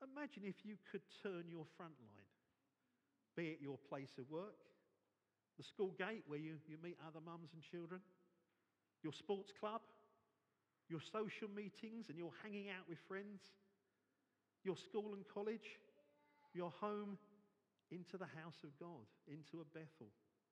Imagine 0.00 0.48
if 0.48 0.64
you 0.64 0.80
could 0.88 1.04
turn 1.20 1.44
your 1.44 1.68
front 1.76 1.92
line, 2.00 2.32
be 3.36 3.52
it 3.52 3.60
your 3.60 3.76
place 3.92 4.16
of 4.16 4.24
work, 4.32 4.56
the 5.60 5.64
school 5.68 5.92
gate 6.00 6.24
where 6.24 6.40
you, 6.40 6.56
you 6.64 6.80
meet 6.80 6.96
other 7.04 7.20
mums 7.20 7.52
and 7.52 7.60
children, 7.60 8.00
your 9.04 9.12
sports 9.12 9.52
club, 9.60 9.84
your 10.88 11.04
social 11.04 11.52
meetings 11.52 12.08
and 12.08 12.16
you're 12.16 12.32
hanging 12.40 12.72
out 12.72 12.88
with 12.88 12.96
friends, 13.04 13.44
your 14.64 14.80
school 14.88 15.12
and 15.12 15.28
college, 15.28 15.76
your 16.56 16.72
home, 16.80 17.20
into 17.92 18.16
the 18.16 18.30
house 18.40 18.56
of 18.64 18.72
God, 18.80 19.04
into 19.28 19.60
a 19.60 19.68
Bethel. 19.76 20.08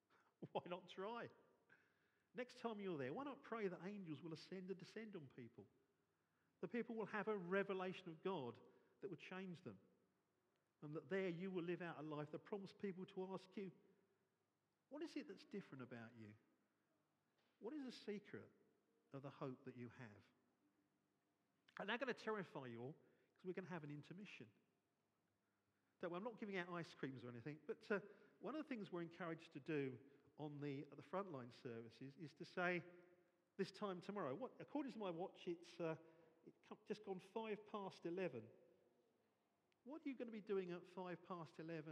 Why 0.52 0.62
not 0.68 0.84
try? 0.92 1.32
Next 2.36 2.60
time 2.60 2.78
you're 2.78 3.00
there, 3.00 3.10
why 3.10 3.26
not 3.26 3.42
pray 3.42 3.66
that 3.66 3.82
angels 3.82 4.22
will 4.22 4.30
ascend 4.30 4.70
and 4.70 4.78
descend 4.78 5.18
on 5.18 5.26
people? 5.34 5.66
The 6.62 6.70
people 6.70 6.94
will 6.94 7.10
have 7.10 7.26
a 7.26 7.34
revelation 7.34 8.06
of 8.06 8.22
God 8.22 8.54
that 9.02 9.10
will 9.10 9.18
change 9.18 9.58
them. 9.66 9.74
And 10.86 10.94
that 10.94 11.10
there 11.10 11.28
you 11.28 11.50
will 11.50 11.66
live 11.66 11.82
out 11.82 11.98
a 11.98 12.06
life 12.06 12.30
that 12.30 12.46
prompts 12.46 12.70
people 12.70 13.02
to 13.12 13.34
ask 13.34 13.44
you, 13.58 13.74
what 14.88 15.02
is 15.02 15.10
it 15.18 15.26
that's 15.26 15.44
different 15.50 15.82
about 15.82 16.14
you? 16.14 16.30
What 17.58 17.74
is 17.74 17.82
the 17.82 17.98
secret 18.06 18.48
of 19.12 19.26
the 19.26 19.34
hope 19.42 19.58
that 19.66 19.76
you 19.76 19.90
have? 19.98 20.24
I'm 21.82 21.90
now 21.90 21.98
going 21.98 22.12
to 22.12 22.24
terrify 22.24 22.70
you 22.70 22.80
all 22.80 22.96
because 23.34 23.44
we're 23.44 23.58
going 23.58 23.68
to 23.68 23.74
have 23.74 23.84
an 23.84 23.92
intermission. 23.92 24.46
So 26.00 26.08
I'm 26.16 26.24
not 26.24 26.40
giving 26.40 26.56
out 26.56 26.64
ice 26.72 26.96
creams 26.96 27.20
or 27.24 27.28
anything, 27.28 27.60
but 27.68 27.84
uh, 27.92 28.00
one 28.40 28.56
of 28.56 28.64
the 28.64 28.68
things 28.72 28.88
we're 28.88 29.04
encouraged 29.04 29.52
to 29.52 29.60
do 29.60 29.92
on 30.40 30.48
the, 30.64 30.88
the 30.96 31.04
frontline 31.04 31.52
services 31.60 32.16
is 32.24 32.32
to 32.40 32.44
say, 32.48 32.80
this 33.60 33.68
time 33.68 34.00
tomorrow, 34.00 34.32
what, 34.32 34.56
according 34.64 34.96
to 34.96 34.98
my 34.98 35.12
watch, 35.12 35.44
it's 35.44 35.76
uh, 35.76 35.92
just 36.88 37.04
gone 37.04 37.20
five 37.36 37.60
past 37.68 38.08
11. 38.08 38.40
What 39.84 40.00
are 40.00 40.08
you 40.08 40.16
going 40.16 40.32
to 40.32 40.36
be 40.36 40.40
doing 40.40 40.72
at 40.72 40.80
five 40.96 41.20
past 41.28 41.60
11 41.60 41.84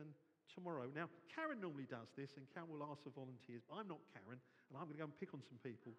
tomorrow? 0.49 0.89
Now, 0.89 1.13
Karen 1.29 1.61
normally 1.61 1.85
does 1.85 2.09
this, 2.17 2.41
and 2.41 2.49
Karen 2.49 2.73
will 2.73 2.89
ask 2.89 3.05
for 3.05 3.13
volunteers, 3.13 3.61
but 3.69 3.77
I'm 3.77 3.93
not 3.93 4.01
Karen, 4.17 4.41
and 4.41 4.73
I'm 4.81 4.89
going 4.89 4.97
to 4.97 5.05
go 5.05 5.09
and 5.13 5.21
pick 5.21 5.37
on 5.37 5.45
some 5.45 5.61
people. 5.61 5.93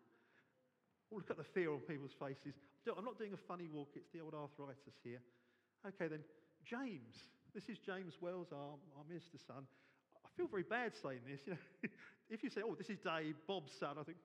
Oh, 1.14 1.22
look 1.22 1.30
at 1.30 1.38
the 1.38 1.46
fear 1.46 1.70
on 1.70 1.86
people's 1.86 2.18
faces. 2.18 2.58
I'm 2.90 3.06
not 3.06 3.22
doing 3.22 3.38
a 3.38 3.42
funny 3.46 3.70
walk, 3.70 3.94
it's 3.94 4.10
the 4.10 4.26
old 4.26 4.34
arthritis 4.34 4.98
here. 5.06 5.22
Okay, 5.86 6.10
then, 6.10 6.26
James. 6.66 7.30
This 7.54 7.66
is 7.66 7.82
James 7.82 8.14
Wells, 8.22 8.54
our, 8.54 8.78
our 8.94 9.06
minister 9.10 9.42
son. 9.42 9.66
I 10.22 10.30
feel 10.38 10.46
very 10.46 10.68
bad 10.68 10.94
saying 11.02 11.26
this. 11.26 11.42
You 11.50 11.58
know, 11.58 11.64
if 12.30 12.44
you 12.46 12.50
say, 12.50 12.62
oh, 12.62 12.78
this 12.78 12.90
is 12.94 13.02
Dave, 13.02 13.34
Bob's 13.50 13.74
son, 13.74 13.98
I 13.98 14.04
think 14.06 14.22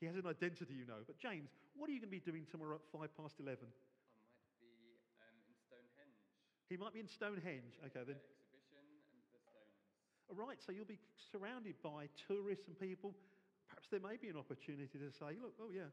he 0.00 0.06
has 0.08 0.16
an 0.16 0.24
identity, 0.24 0.72
you 0.72 0.88
know. 0.88 1.04
But 1.04 1.20
James, 1.20 1.52
what 1.76 1.90
are 1.90 1.92
you 1.92 2.00
going 2.00 2.08
to 2.08 2.16
be 2.16 2.24
doing 2.24 2.48
tomorrow 2.48 2.80
at 2.80 2.84
five 2.88 3.12
past 3.20 3.36
11? 3.36 3.60
I 3.60 3.68
might 3.68 4.80
be 4.80 4.96
um, 5.20 5.36
in 5.44 5.56
Stonehenge. 5.60 6.18
He 6.72 6.76
might 6.80 6.94
be 6.96 7.04
in 7.04 7.10
Stonehenge. 7.12 7.76
Okay, 7.92 8.04
then. 8.08 8.16
The 8.16 8.32
exhibition 8.32 8.80
and 9.12 9.20
the 9.28 9.36
stones. 9.44 9.76
All 10.32 10.40
right, 10.40 10.56
so 10.64 10.72
you'll 10.72 10.88
be 10.88 11.00
surrounded 11.28 11.76
by 11.84 12.08
tourists 12.24 12.64
and 12.64 12.80
people. 12.80 13.12
Perhaps 13.68 13.92
there 13.92 14.00
may 14.00 14.16
be 14.16 14.32
an 14.32 14.40
opportunity 14.40 14.96
to 14.96 15.12
say, 15.12 15.36
look, 15.36 15.52
oh, 15.60 15.68
yeah, 15.68 15.92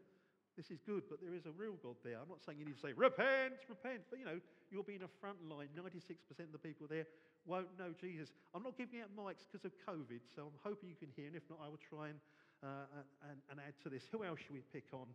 this 0.58 0.70
is 0.70 0.80
good, 0.84 1.04
but 1.10 1.22
there 1.22 1.34
is 1.34 1.46
a 1.46 1.56
real 1.56 1.80
God 1.80 1.96
there. 2.04 2.20
I'm 2.20 2.28
not 2.28 2.44
saying 2.44 2.60
you 2.60 2.66
need 2.66 2.76
to 2.76 2.84
say, 2.84 2.94
repent, 2.94 3.64
repent, 3.70 4.04
but 4.10 4.20
you 4.20 4.26
know, 4.26 4.40
you'll 4.70 4.84
be 4.84 4.96
in 4.96 5.04
a 5.08 5.14
front 5.20 5.40
line. 5.48 5.70
96% 5.76 6.20
of 6.44 6.52
the 6.52 6.60
people 6.60 6.88
there 6.88 7.08
won't 7.46 7.72
know 7.80 7.96
Jesus. 7.96 8.30
I'm 8.54 8.64
not 8.64 8.78
giving 8.78 9.00
out 9.00 9.10
mics 9.16 9.48
because 9.48 9.64
of 9.64 9.72
COVID, 9.88 10.20
so 10.36 10.52
I'm 10.52 10.60
hoping 10.64 10.90
you 10.90 11.00
can 11.00 11.10
hear, 11.16 11.28
and 11.28 11.36
if 11.36 11.48
not, 11.50 11.60
I 11.64 11.70
will 11.72 11.82
try 11.82 12.12
and, 12.12 12.20
uh, 12.62 13.04
and, 13.32 13.40
and 13.50 13.60
add 13.60 13.80
to 13.84 13.90
this. 13.90 14.04
Who 14.12 14.24
else 14.24 14.40
should 14.44 14.54
we 14.54 14.64
pick 14.74 14.92
on? 14.94 15.08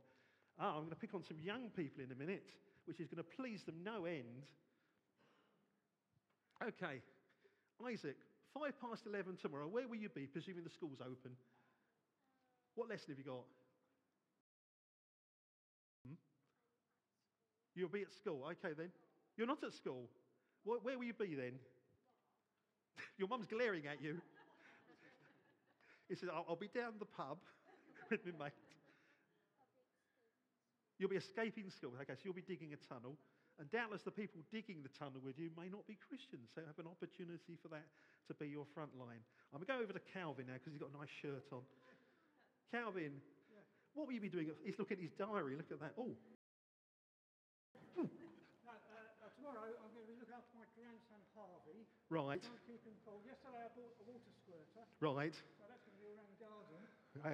Ah, 0.58 0.80
I'm 0.80 0.88
going 0.88 0.96
to 0.96 0.96
pick 0.96 1.14
on 1.14 1.22
some 1.22 1.38
young 1.38 1.68
people 1.76 2.02
in 2.02 2.10
a 2.10 2.18
minute, 2.18 2.48
which 2.86 3.00
is 3.00 3.08
going 3.08 3.22
to 3.22 3.28
please 3.36 3.62
them 3.64 3.76
no 3.84 4.06
end. 4.06 4.48
Okay, 6.64 7.04
Isaac, 7.84 8.16
five 8.56 8.72
past 8.80 9.04
11 9.04 9.36
tomorrow, 9.36 9.68
where 9.68 9.86
will 9.86 10.00
you 10.00 10.08
be, 10.08 10.24
presuming 10.24 10.64
the 10.64 10.70
school's 10.70 11.00
open? 11.00 11.36
What 12.74 12.88
lesson 12.88 13.10
have 13.10 13.18
you 13.18 13.24
got? 13.24 13.44
You'll 17.76 17.92
be 17.92 18.02
at 18.02 18.12
school. 18.12 18.48
Okay, 18.50 18.72
then. 18.76 18.88
You're 19.36 19.46
not 19.46 19.62
at 19.62 19.74
school. 19.74 20.08
Where, 20.64 20.80
where 20.80 20.96
will 20.96 21.04
you 21.04 21.12
be 21.12 21.36
then? 21.36 21.60
Your 23.18 23.28
mum's 23.28 23.46
glaring 23.46 23.86
at 23.86 24.02
you. 24.02 24.16
he 26.08 26.16
says, 26.16 26.30
I'll, 26.32 26.46
I'll, 26.48 26.56
be 26.56 26.72
down 26.72 26.94
the 26.98 27.04
pub 27.04 27.36
with 28.10 28.24
my 28.24 28.46
mate. 28.46 28.56
You'll 30.98 31.12
be 31.12 31.20
escaping 31.20 31.68
school. 31.68 31.92
Okay, 32.00 32.16
so 32.16 32.24
you'll 32.24 32.34
be 32.34 32.40
digging 32.40 32.72
a 32.72 32.80
tunnel. 32.88 33.20
And 33.60 33.68
doubtless 33.70 34.02
the 34.02 34.12
people 34.12 34.40
digging 34.52 34.80
the 34.84 34.92
tunnel 34.92 35.20
with 35.24 35.38
you 35.38 35.48
may 35.56 35.68
not 35.68 35.86
be 35.88 35.96
Christians, 35.96 36.52
so 36.52 36.60
have 36.64 36.76
an 36.76 36.88
opportunity 36.88 37.56
for 37.60 37.68
that 37.72 37.88
to 38.28 38.34
be 38.36 38.48
your 38.48 38.68
front 38.76 38.92
line. 38.96 39.24
I'm 39.52 39.60
going 39.60 39.68
to 39.68 39.72
go 39.72 39.80
over 39.80 39.92
to 39.96 40.04
Calvin 40.12 40.48
now 40.48 40.60
because 40.60 40.76
he's 40.76 40.80
got 40.80 40.92
a 40.92 40.98
nice 41.00 41.12
shirt 41.24 41.48
on. 41.52 41.64
Calvin, 42.68 43.16
what 43.96 44.08
will 44.08 44.12
you 44.12 44.20
be 44.20 44.28
doing? 44.28 44.52
He's 44.64 44.76
looking 44.76 45.00
at 45.00 45.04
his 45.04 45.16
diary. 45.16 45.56
Look 45.56 45.72
at 45.72 45.80
that. 45.80 45.96
Oh, 45.96 46.12
tomorrow 49.36 49.72
I'm 49.78 49.92
going 49.96 50.04
to 50.04 50.12
be 50.12 50.18
looking 50.20 50.36
after 50.36 50.52
my 50.52 50.68
grandson 50.76 51.22
Harvey. 51.32 51.88
Right. 52.06 52.38
I'm. 52.38 53.18
Yesterday 53.26 53.58
I 53.58 53.70
bought 53.74 53.98
a 53.98 54.04
water 54.06 54.30
squirter. 54.38 54.86
Right. 55.02 55.34
So 55.34 55.66
that's 55.66 55.82
going 55.82 55.98
to 55.98 56.02
be 56.02 56.06
around 56.14 56.30
the 56.30 56.38
garden. 56.38 56.78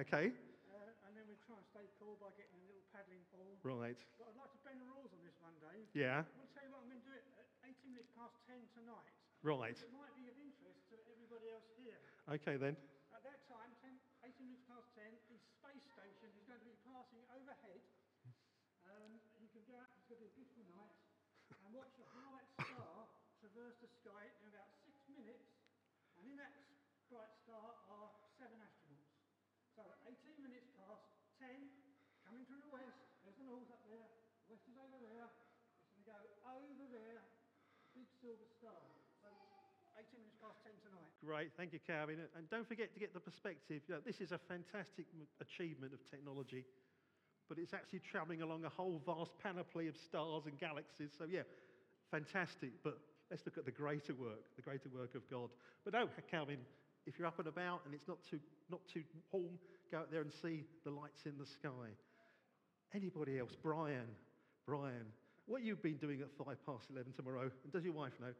Okay. 0.09 0.33
Uh, 0.33 1.05
and 1.05 1.13
then 1.13 1.29
we 1.29 1.37
try 1.45 1.53
and 1.53 1.65
stay 1.69 1.85
cool 2.01 2.17
by 2.17 2.33
getting 2.33 2.57
a 2.57 2.65
little 2.65 2.81
paddling 2.89 3.21
pool. 3.29 3.53
Right. 3.61 3.99
But 4.17 4.33
I'd 4.33 4.39
like 4.41 4.49
to 4.57 4.61
bend 4.65 4.81
the 4.81 4.89
rules 4.89 5.13
on 5.13 5.21
this 5.21 5.37
one 5.45 5.53
day. 5.61 5.85
Yeah. 5.93 6.25
I'll 6.25 6.49
tell 6.57 6.65
you 6.65 6.73
what, 6.73 6.81
I'm 6.81 6.89
going 6.89 7.05
to 7.05 7.09
do 7.09 7.13
it 7.13 7.25
at 7.37 7.45
18 7.69 7.93
minutes 7.93 8.09
past 8.17 8.33
10 8.49 8.57
tonight. 8.73 9.13
Right. 9.45 9.77
It 9.77 9.93
might 9.93 10.15
be 10.17 10.25
of 10.25 10.37
interest 10.41 10.81
to 10.89 10.97
everybody 11.13 11.53
else 11.53 11.69
here. 11.77 12.01
Okay 12.33 12.57
then. 12.57 12.73
At 13.13 13.21
that 13.21 13.45
time, 13.45 13.69
10, 13.85 13.93
18 14.25 14.49
minutes 14.49 14.65
past 14.65 14.89
10, 14.97 15.05
the 15.29 15.37
space 15.37 15.85
station 15.93 16.33
is 16.33 16.49
going 16.49 16.57
to 16.57 16.65
be 16.65 16.73
passing 16.81 17.21
overhead. 17.29 17.81
Um, 18.89 19.21
you 19.37 19.53
can 19.53 19.61
go 19.69 19.77
out, 19.77 19.93
it's 20.01 20.09
going 20.09 20.17
to 20.17 20.25
be 20.25 20.33
a 20.33 20.35
beautiful 20.41 20.65
night 20.73 20.97
and 21.61 21.69
watch 21.77 21.93
a 22.01 22.05
bright 22.09 22.49
star 22.57 23.02
traverse 23.53 23.77
the 23.85 23.91
sky 24.01 24.25
in 24.41 24.49
about 24.49 24.65
six 24.81 24.97
minutes. 25.13 25.45
And 26.17 26.25
in 26.25 26.35
that 26.41 26.49
bright 27.05 27.29
star 27.45 27.77
are 27.85 28.09
seven 28.41 28.57
astronauts. 28.57 29.13
So 29.77 29.85
18 30.09 30.41
minutes 30.41 30.73
past 30.73 31.05
10, 31.37 31.53
coming 32.25 32.49
from 32.49 32.65
the 32.65 32.71
west, 32.73 32.97
there's 33.21 33.37
the 33.37 33.45
north 33.45 33.69
up 33.69 33.85
there, 33.85 34.09
the 34.09 34.57
west 34.57 34.65
is 34.65 34.77
over 34.81 34.97
there, 34.97 35.29
it's 35.69 35.85
going 35.85 36.01
to 36.01 36.09
go 36.09 36.17
over 36.49 36.85
there, 36.89 37.21
big 37.93 38.09
silver 38.17 38.49
star. 38.57 38.81
So 39.21 39.29
18 40.01 40.17
minutes 40.17 40.41
past 40.41 40.57
10 40.65 40.73
tonight. 40.89 41.13
Great, 41.21 41.53
thank 41.53 41.77
you, 41.77 41.81
Calvin. 41.85 42.25
And 42.33 42.49
don't 42.49 42.65
forget 42.65 42.89
to 42.97 42.99
get 42.99 43.13
the 43.13 43.21
perspective. 43.21 43.85
You 43.85 44.01
know, 44.01 44.01
this 44.01 44.17
is 44.17 44.33
a 44.33 44.41
fantastic 44.41 45.05
achievement 45.37 45.93
of 45.93 46.01
technology, 46.09 46.65
but 47.45 47.61
it's 47.61 47.77
actually 47.77 48.01
traveling 48.01 48.41
along 48.41 48.65
a 48.65 48.73
whole 48.73 48.97
vast 49.05 49.37
panoply 49.37 49.85
of 49.85 49.93
stars 49.93 50.49
and 50.49 50.57
galaxies. 50.57 51.13
So, 51.13 51.29
yeah, 51.29 51.45
fantastic. 52.09 52.81
But 52.81 52.97
let's 53.33 53.49
look 53.49 53.57
at 53.57 53.65
the 53.65 53.73
greater 53.73 54.13
work, 54.13 54.45
the 54.55 54.61
greater 54.61 54.93
work 54.93 55.17
of 55.17 55.25
God. 55.25 55.49
But 55.81 55.97
no, 55.97 56.05
Calvin, 56.29 56.61
if 57.09 57.17
you're 57.17 57.25
up 57.25 57.41
and 57.41 57.49
about 57.49 57.81
and 57.83 57.89
it's 57.89 58.07
not 58.07 58.21
too, 58.21 58.37
not 58.69 58.85
too 58.85 59.01
warm, 59.33 59.57
go 59.89 60.05
out 60.05 60.13
there 60.13 60.21
and 60.21 60.29
see 60.29 60.69
the 60.85 60.93
lights 60.93 61.25
in 61.25 61.33
the 61.41 61.45
sky. 61.49 61.97
Anybody 62.93 63.41
else? 63.41 63.57
Brian, 63.57 64.05
Brian, 64.69 65.09
what 65.49 65.61
have 65.61 65.65
you 65.65 65.73
been 65.75 65.97
doing 65.97 66.21
at 66.21 66.29
five 66.37 66.61
past 66.61 66.93
11 66.93 67.17
tomorrow? 67.17 67.49
And 67.49 67.73
does 67.73 67.81
your 67.81 67.97
wife 67.97 68.13
know? 68.21 68.37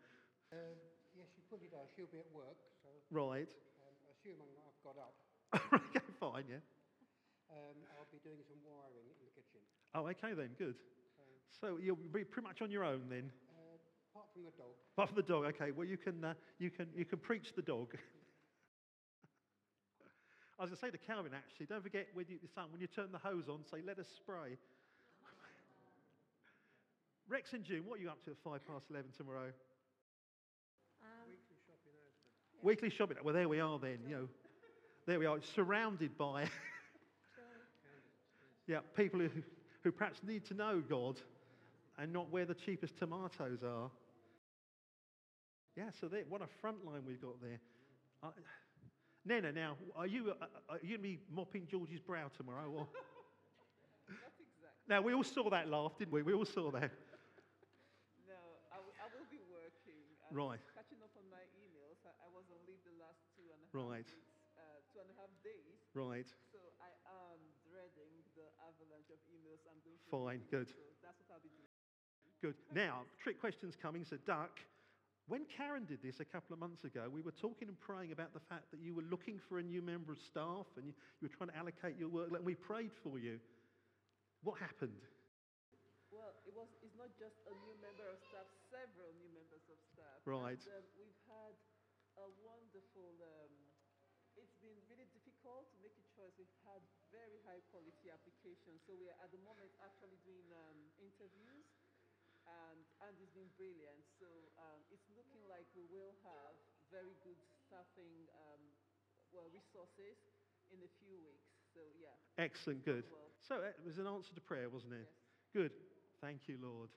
Um, 0.54 0.78
yes, 1.18 1.26
she 1.34 1.42
probably 1.50 1.74
does. 1.74 1.90
She'll 1.98 2.14
be 2.14 2.22
at 2.22 2.30
work, 2.30 2.62
so 2.86 2.94
Right. 3.10 3.50
um, 3.50 3.98
assuming 4.14 4.54
I've 4.62 4.78
got 4.86 5.02
up, 5.02 5.18
okay, 5.90 6.06
fine, 6.22 6.46
yeah. 6.46 6.62
um, 7.50 7.82
I'll 7.98 8.06
be 8.14 8.22
doing 8.22 8.46
some 8.46 8.62
wiring 8.62 9.10
in 9.10 9.26
the 9.26 9.34
kitchen. 9.34 9.66
Oh, 9.98 10.06
okay 10.14 10.38
then, 10.38 10.54
good. 10.54 10.78
So 11.50 11.82
you'll 11.82 11.98
be 12.14 12.24
pretty 12.24 12.46
much 12.46 12.62
on 12.62 12.70
your 12.70 12.84
own 12.86 13.10
then. 13.10 13.34
Apart 14.14 14.30
from 14.32 14.46
the 14.46 14.52
dog, 14.52 14.78
Apart 14.94 15.10
from 15.10 15.18
the 15.18 15.24
dog, 15.24 15.46
okay. 15.56 15.72
Well, 15.72 15.88
you 15.88 15.98
can, 15.98 16.24
uh, 16.24 16.36
you 16.60 16.70
can, 16.70 16.86
you 16.96 17.04
can 17.04 17.18
preach 17.18 17.56
the 17.56 17.64
dog. 17.64 17.94
I 20.60 20.62
was 20.62 20.70
going 20.70 20.78
to 20.78 20.86
say 20.86 20.92
to 20.92 21.00
Calvin, 21.00 21.32
actually, 21.34 21.66
don't 21.66 21.82
forget 21.82 22.10
when 22.14 22.28
you, 22.30 22.38
son, 22.54 22.66
when 22.72 22.80
you 22.80 22.86
turn 22.86 23.12
the 23.12 23.18
hose 23.18 23.50
on, 23.50 23.66
say, 23.72 23.78
let 23.86 23.98
us 23.98 24.06
spray. 24.16 24.56
Rex 27.28 27.54
and 27.54 27.64
June, 27.64 27.86
what 27.88 27.98
are 27.98 28.04
you 28.04 28.10
up 28.10 28.24
to 28.26 28.32
at 28.32 28.38
five 28.44 28.62
past 28.68 28.86
11 28.92 29.10
tomorrow? 29.18 29.50
Um, 31.02 31.26
weekly 31.28 31.58
shopping 31.66 31.94
out. 31.98 32.14
Weekly 32.64 32.92
shopping. 32.92 33.18
Well, 33.24 33.34
there 33.34 33.50
we 33.50 33.60
are 33.60 33.80
then, 33.80 33.98
you 34.08 34.16
know. 34.16 34.30
There 35.08 35.18
we 35.18 35.26
are, 35.26 35.40
surrounded 35.56 36.16
by 36.20 36.46
yeah, 38.68 38.82
people 38.96 39.20
who, 39.20 39.30
who 39.84 39.92
perhaps 39.92 40.22
need 40.24 40.46
to 40.46 40.54
know 40.54 40.84
God 40.88 41.20
and 41.98 42.14
not 42.14 42.32
where 42.32 42.46
the 42.46 42.54
cheapest 42.54 42.96
tomatoes 42.98 43.64
are. 43.66 43.90
Yeah, 45.76 45.90
so 46.00 46.08
there, 46.08 46.22
what 46.30 46.42
a 46.42 46.48
front 46.62 46.86
line 46.86 47.02
we've 47.06 47.22
got 47.22 47.42
there. 47.42 47.58
Uh, 48.22 48.30
Nena, 49.26 49.52
now, 49.52 49.76
are 49.96 50.06
you, 50.06 50.32
uh, 50.38 50.46
are 50.70 50.78
you 50.84 50.98
going 50.98 51.02
to 51.02 51.10
be 51.16 51.20
mopping 51.34 51.66
George's 51.66 52.00
brow 52.00 52.30
tomorrow? 52.38 52.70
Or? 52.70 52.86
Not 54.12 54.36
exactly. 54.38 54.86
now, 54.86 55.02
we 55.02 55.14
all 55.18 55.24
saw 55.26 55.50
that 55.50 55.66
laugh, 55.72 55.98
didn't 55.98 56.14
we? 56.14 56.22
We 56.22 56.34
all 56.38 56.46
saw 56.46 56.70
that. 56.78 56.92
No, 58.30 58.38
I, 58.70 58.78
w- 58.78 58.94
I 59.02 59.08
will 59.18 59.26
be 59.34 59.42
working. 59.50 60.04
and 60.30 60.36
Right. 60.36 60.62
Catching 60.78 61.02
up 61.02 61.10
on 61.18 61.26
my 61.34 61.42
emails. 61.58 61.98
I, 62.06 62.12
I 62.22 62.28
was 62.36 62.46
on 62.54 62.60
leave 62.70 62.84
the 62.86 62.94
last 63.02 63.24
two 63.34 63.48
and 63.50 63.58
a 63.64 63.66
half 63.66 63.74
Right. 63.74 64.06
weeks, 64.06 64.14
uh, 64.60 64.78
two 64.94 65.00
and 65.02 65.10
a 65.10 65.16
half 65.18 65.32
days. 65.42 65.80
Right. 65.98 66.30
So 66.54 66.60
I 66.84 66.92
am 67.10 67.40
dreading 67.66 68.14
the 68.38 68.46
avalanche 68.62 69.10
of 69.10 69.18
emails 69.32 69.64
I'm 69.66 69.80
going 69.82 69.98
to. 69.98 70.08
Fine, 70.14 70.42
good. 70.54 70.70
So 70.70 70.78
that's 71.02 71.18
what 71.26 71.34
I'll 71.34 71.42
be 71.42 71.50
doing. 71.50 71.72
Good. 72.44 72.60
Now, 72.76 73.08
trick 73.24 73.40
questions 73.40 73.74
coming. 73.80 74.04
So, 74.04 74.20
Duck, 74.28 74.60
when 75.28 75.48
Karen 75.48 75.86
did 75.86 76.04
this 76.04 76.20
a 76.20 76.28
couple 76.28 76.54
of 76.54 76.60
months 76.60 76.84
ago, 76.84 77.08
we 77.08 77.22
were 77.22 77.32
talking 77.32 77.72
and 77.72 77.80
praying 77.80 78.12
about 78.12 78.34
the 78.34 78.44
fact 78.52 78.68
that 78.72 78.84
you 78.84 78.94
were 78.94 79.08
looking 79.08 79.40
for 79.48 79.60
a 79.60 79.64
new 79.64 79.82
member 79.82 80.12
of 80.12 80.20
staff 80.20 80.68
and 80.76 80.84
you, 80.84 80.94
you 81.22 81.32
were 81.32 81.36
trying 81.36 81.50
to 81.50 81.58
allocate 81.58 81.96
your 81.96 82.12
work, 82.12 82.28
and 82.36 82.44
we 82.44 82.56
prayed 82.56 82.92
for 83.04 83.16
you. 83.16 83.40
What 84.44 84.60
happened? 84.60 85.00
Well, 86.12 86.36
it 86.44 86.52
was. 86.52 86.68
It's 86.84 86.94
not 87.00 87.10
just 87.16 87.40
a 87.48 87.56
new 87.64 87.76
member 87.80 88.06
of 88.12 88.20
staff. 88.28 88.46
Several 88.68 89.16
new 89.16 89.32
members 89.32 89.64
of 89.72 89.80
staff. 89.96 90.20
Right. 90.28 90.60
And, 90.60 90.84
um, 90.84 90.86
we've 91.00 91.24
had 91.32 91.56
a 92.20 92.28
wonderful. 92.44 93.16
Um, 93.24 93.54
it's 94.36 94.54
been 94.60 94.78
really 94.90 95.08
difficult 95.14 95.70
to 95.72 95.78
make 95.80 95.96
a 95.96 96.06
choice. 96.14 96.34
We've 96.38 96.60
had 96.68 96.82
very 97.14 97.38
high 97.46 97.62
quality 97.70 98.10
applications. 98.10 98.82
So 98.84 98.98
we 98.98 99.08
are 99.08 99.18
at 99.22 99.30
the 99.32 99.42
moment 99.46 99.72
actually 99.80 100.18
doing 100.26 100.46
um, 100.52 100.78
interviews, 101.00 101.70
and 102.70 102.80
Andy's 103.02 103.34
been 103.34 103.50
brilliant. 103.58 104.06
So 104.20 104.30
um, 104.62 104.80
it's 104.94 105.10
looking 105.18 105.44
like 105.50 105.66
we 105.74 105.90
will 105.90 106.14
have 106.24 106.56
very 106.94 107.18
good 107.26 107.40
staffing, 107.66 108.30
um, 108.38 108.62
well, 109.34 109.50
resources 109.50 110.22
in 110.70 110.80
a 110.86 110.92
few 111.02 111.18
weeks. 111.26 111.50
So 111.74 111.82
yeah. 111.98 112.14
Excellent, 112.38 112.86
good. 112.86 113.10
Well. 113.10 113.34
So, 113.44 113.60
it 113.60 113.76
was 113.84 114.00
an 114.00 114.08
answer 114.08 114.32
to 114.32 114.40
prayer, 114.40 114.72
wasn't 114.72 114.96
it? 114.96 115.04
Yes. 115.04 115.52
Good. 115.52 115.74
Thank 116.24 116.48
you, 116.48 116.56
Lord. 116.64 116.88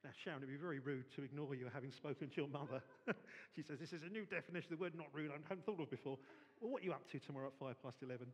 Now, 0.00 0.16
Sharon, 0.16 0.40
it'd 0.40 0.48
be 0.48 0.56
very 0.56 0.80
rude 0.80 1.12
to 1.16 1.24
ignore 1.24 1.52
you 1.52 1.68
having 1.72 1.92
spoken 1.92 2.32
to 2.32 2.36
your 2.40 2.48
mother. 2.48 2.80
she 3.56 3.60
says, 3.60 3.80
This 3.80 3.92
is 3.92 4.00
a 4.00 4.08
new 4.08 4.24
definition 4.24 4.72
of 4.72 4.80
the 4.80 4.82
word 4.84 4.96
not 4.96 5.12
rude 5.12 5.28
I 5.28 5.36
hadn't 5.48 5.68
thought 5.68 5.80
of 5.80 5.92
before. 5.92 6.16
Well, 6.60 6.72
what 6.72 6.80
are 6.80 6.88
you 6.88 6.96
up 6.96 7.04
to 7.12 7.20
tomorrow 7.20 7.52
at 7.52 7.56
five 7.60 7.76
past 7.84 8.00
11? 8.00 8.24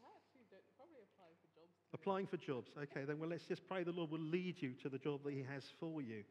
I 0.00 0.08
actually 0.16 0.48
don't, 0.48 0.64
probably 0.76 1.04
apply 1.04 1.36
for 1.40 1.48
jobs. 1.52 1.75
Applying 1.94 2.26
for 2.26 2.36
jobs. 2.36 2.70
Okay, 2.76 3.04
then 3.06 3.18
well, 3.18 3.28
let's 3.28 3.44
just 3.44 3.66
pray 3.68 3.84
the 3.84 3.92
Lord 3.92 4.10
will 4.10 4.18
lead 4.18 4.56
you 4.58 4.72
to 4.82 4.88
the 4.88 4.98
job 4.98 5.20
that 5.24 5.32
He 5.32 5.44
has 5.50 5.62
for 5.80 6.02
you. 6.02 6.24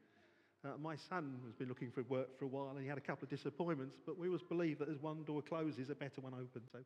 Uh, 0.65 0.77
my 0.81 0.95
son 1.09 1.37
has 1.45 1.53
been 1.53 1.67
looking 1.67 1.91
for 1.91 2.01
work 2.03 2.39
for 2.39 2.45
a 2.45 2.47
while 2.47 2.69
and 2.69 2.81
he 2.81 2.87
had 2.87 2.97
a 2.97 3.01
couple 3.01 3.23
of 3.23 3.29
disappointments, 3.29 3.97
but 4.03 4.17
we 4.17 4.27
always 4.27 4.41
believe 4.41 4.79
that 4.79 4.89
as 4.89 4.97
one 4.99 5.23
door 5.23 5.43
closes, 5.43 5.91
a 5.91 5.95
better 5.95 6.21
one 6.21 6.33
opens. 6.33 6.69
So 6.71 6.79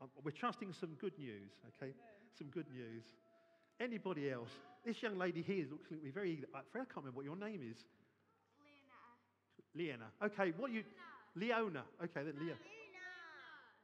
uh, 0.00 0.06
we're 0.24 0.30
trusting 0.30 0.72
some 0.80 0.90
good 1.00 1.12
news, 1.18 1.50
okay? 1.76 1.92
Some 2.38 2.46
good 2.48 2.64
news. 2.72 3.04
Anybody 3.78 4.30
else? 4.30 4.48
This 4.86 5.02
young 5.02 5.18
lady 5.18 5.42
here 5.42 5.66
looks 5.70 5.90
like 5.90 6.02
me 6.02 6.10
very, 6.10 6.44
I 6.54 6.60
can't 6.72 6.88
remember 6.96 7.16
what 7.16 7.26
your 7.26 7.36
name 7.36 7.60
is. 7.60 7.76
Leona. 9.74 10.08
Leona. 10.22 10.32
Okay, 10.32 10.54
what 10.56 10.72
you, 10.72 10.82
Leona. 11.36 11.82
Okay, 12.02 12.24
then 12.24 12.34
Leona. 12.40 12.56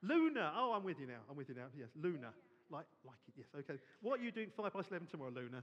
Luna. 0.02 0.52
Oh, 0.56 0.72
I'm 0.74 0.84
with 0.84 0.98
you 0.98 1.06
now. 1.06 1.20
I'm 1.28 1.36
with 1.36 1.48
you 1.50 1.54
now. 1.54 1.66
Yes, 1.76 1.88
Luna. 1.94 2.28
Like, 2.70 2.86
like 3.06 3.22
it. 3.28 3.34
Yes. 3.38 3.46
Okay. 3.54 3.78
What 4.02 4.18
are 4.18 4.22
you 4.24 4.32
doing 4.32 4.50
five 4.56 4.72
past 4.72 4.90
eleven 4.90 5.06
tomorrow, 5.06 5.30
Luna? 5.30 5.62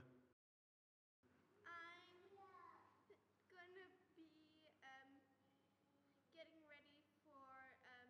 gonna 3.52 3.92
be 4.16 4.32
um, 4.80 5.12
getting 6.32 6.64
ready 6.64 6.96
for 7.28 7.44
um, 7.84 8.08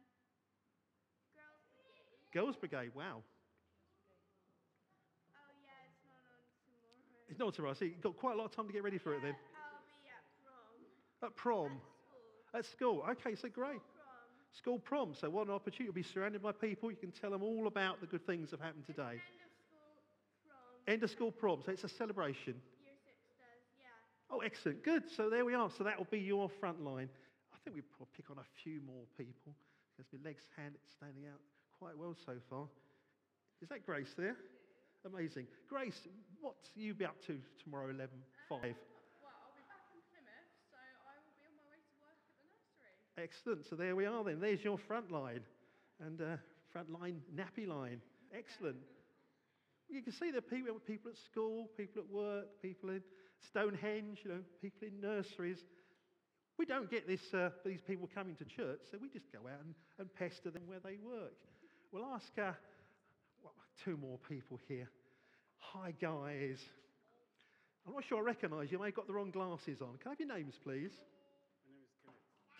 Girls 1.34 1.66
Brigade. 1.74 2.30
Girls' 2.30 2.54
Brigade. 2.54 2.94
Wow. 2.94 3.26
Oh 5.34 5.50
yeah, 5.58 5.90
it's 5.90 6.06
not 6.06 6.22
on 6.30 6.38
tomorrow. 6.62 7.26
It's 7.26 7.38
not 7.42 7.50
tomorrow. 7.54 7.74
So 7.74 7.84
you've 7.84 8.00
got 8.00 8.16
quite 8.16 8.34
a 8.34 8.38
lot 8.38 8.46
of 8.46 8.54
time 8.54 8.66
to 8.68 8.72
get 8.72 8.84
ready 8.86 8.98
for 8.98 9.14
it 9.14 9.22
then. 9.26 9.34
I'll 9.34 9.82
be 9.90 10.06
at 10.06 10.22
prom. 10.38 11.26
At 11.26 11.34
prom. 11.34 11.82
School. 11.82 12.54
At 12.54 12.64
school. 12.64 13.02
Okay, 13.18 13.34
so 13.34 13.48
great. 13.50 13.82
School 14.56 14.78
prom. 14.78 15.14
So 15.14 15.28
what 15.28 15.46
an 15.48 15.52
opportunity. 15.52 15.84
You'll 15.84 15.94
be 15.94 16.02
surrounded 16.02 16.42
by 16.42 16.52
people. 16.52 16.90
You 16.90 16.96
can 16.96 17.10
tell 17.10 17.30
them 17.30 17.42
all 17.42 17.66
about 17.66 18.00
the 18.00 18.06
good 18.06 18.24
things 18.24 18.50
that 18.50 18.60
have 18.60 18.66
happened 18.66 18.86
today. 18.86 19.20
End 19.20 19.42
of 19.42 19.50
school 19.60 19.72
prom. 19.76 20.92
End 20.94 21.02
of 21.02 21.10
school 21.10 21.32
prom. 21.32 21.62
So 21.64 21.72
it's 21.72 21.84
a 21.84 21.88
celebration. 21.88 22.54
Year 22.54 22.94
six 23.04 23.18
does, 23.34 23.62
yeah. 23.78 24.30
Oh, 24.30 24.40
excellent. 24.40 24.84
Good. 24.84 25.10
So 25.10 25.28
there 25.28 25.44
we 25.44 25.54
are. 25.54 25.70
So 25.76 25.82
that 25.84 25.98
will 25.98 26.06
be 26.10 26.20
your 26.20 26.48
front 26.48 26.84
line. 26.84 27.08
I 27.52 27.56
think 27.64 27.74
we'll 27.74 27.90
probably 27.96 28.14
pick 28.16 28.30
on 28.30 28.38
a 28.38 28.46
few 28.62 28.80
more 28.86 29.04
people 29.18 29.56
because 29.96 30.12
my 30.12 30.20
legs 30.28 30.44
hand 30.56 30.74
standing 30.86 31.26
out 31.26 31.40
quite 31.78 31.98
well 31.98 32.14
so 32.14 32.34
far. 32.48 32.66
Is 33.62 33.68
that 33.70 33.84
Grace 33.86 34.14
there? 34.16 34.36
Amazing. 35.04 35.46
Grace, 35.68 36.08
what 36.40 36.56
you 36.74 36.94
be 36.94 37.04
up 37.04 37.20
to 37.26 37.36
tomorrow, 37.62 37.90
11, 37.92 38.08
5? 38.48 38.60
Well, 38.60 38.72
I'll 39.36 39.52
be 39.52 39.60
back 39.68 39.84
in 39.92 40.00
Plymouth, 40.08 40.48
so 40.72 40.80
I 40.80 41.12
will 41.20 41.36
be 41.36 41.44
on 41.44 41.52
my 41.60 41.64
way 41.68 41.76
to 41.76 41.94
work 42.00 42.16
at 42.24 42.32
the 42.40 42.48
nursery. 42.48 43.03
Excellent. 43.16 43.64
So 43.68 43.76
there 43.76 43.94
we 43.94 44.06
are 44.06 44.24
then. 44.24 44.40
There's 44.40 44.64
your 44.64 44.78
front 44.78 45.10
line. 45.10 45.40
And 46.04 46.20
uh, 46.20 46.36
front 46.72 46.90
line, 46.90 47.20
nappy 47.34 47.68
line. 47.68 48.00
Excellent. 48.36 48.76
You 49.88 50.02
can 50.02 50.12
see 50.12 50.30
the 50.30 50.42
people, 50.42 50.74
people 50.86 51.10
at 51.10 51.18
school, 51.18 51.68
people 51.76 52.02
at 52.02 52.10
work, 52.10 52.46
people 52.62 52.90
in 52.90 53.02
Stonehenge, 53.50 54.20
you 54.24 54.30
know, 54.30 54.40
people 54.60 54.88
in 54.88 55.00
nurseries. 55.00 55.58
We 56.58 56.64
don't 56.64 56.90
get 56.90 57.06
this, 57.06 57.20
uh, 57.32 57.50
these 57.64 57.80
people 57.80 58.08
coming 58.12 58.34
to 58.36 58.44
church, 58.44 58.80
so 58.90 58.98
we 59.00 59.08
just 59.08 59.30
go 59.32 59.40
out 59.40 59.60
and, 59.64 59.74
and 59.98 60.12
pester 60.14 60.50
them 60.50 60.62
where 60.66 60.80
they 60.80 60.96
work. 60.96 61.34
We'll 61.92 62.06
ask 62.06 62.26
uh, 62.38 62.52
well, 63.42 63.54
two 63.84 63.96
more 63.96 64.18
people 64.28 64.58
here. 64.68 64.88
Hi, 65.58 65.92
guys. 66.00 66.58
I'm 67.86 67.92
not 67.92 68.04
sure 68.08 68.18
I 68.18 68.22
recognise 68.22 68.72
you. 68.72 68.78
I 68.78 68.82
may 68.82 68.86
have 68.88 68.94
got 68.94 69.06
the 69.06 69.12
wrong 69.12 69.30
glasses 69.30 69.80
on. 69.80 69.96
Can 69.98 70.06
I 70.06 70.10
have 70.10 70.20
your 70.20 70.34
names, 70.34 70.54
please? 70.62 70.92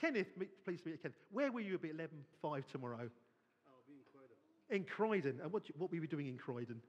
My 0.03 0.11
name 0.11 0.17
is 0.17 0.27
Kenneth. 0.27 0.35
Kenneth, 0.35 0.37
meet- 0.39 0.65
pleased 0.65 0.83
to 0.85 0.89
meet 0.89 0.93
you, 0.95 0.99
Kenneth. 0.99 1.19
Where 1.31 1.53
will 1.53 1.61
you 1.63 1.79
be 1.79 1.91
at 1.91 1.97
11.05 1.97 2.67
tomorrow? 2.71 2.99
Oh, 3.01 3.71
I'll 3.71 3.83
be 3.87 3.95
in 3.95 4.05
Croydon. 4.13 4.37
In 4.71 4.85
Croydon. 4.85 5.41
And 5.43 5.53
what, 5.53 5.65
do 5.65 5.73
you- 5.75 5.81
what 5.81 5.91
will 5.91 5.97
you 5.97 6.01
be 6.03 6.07
doing 6.09 6.27
in 6.27 6.39
Croydon? 6.39 6.81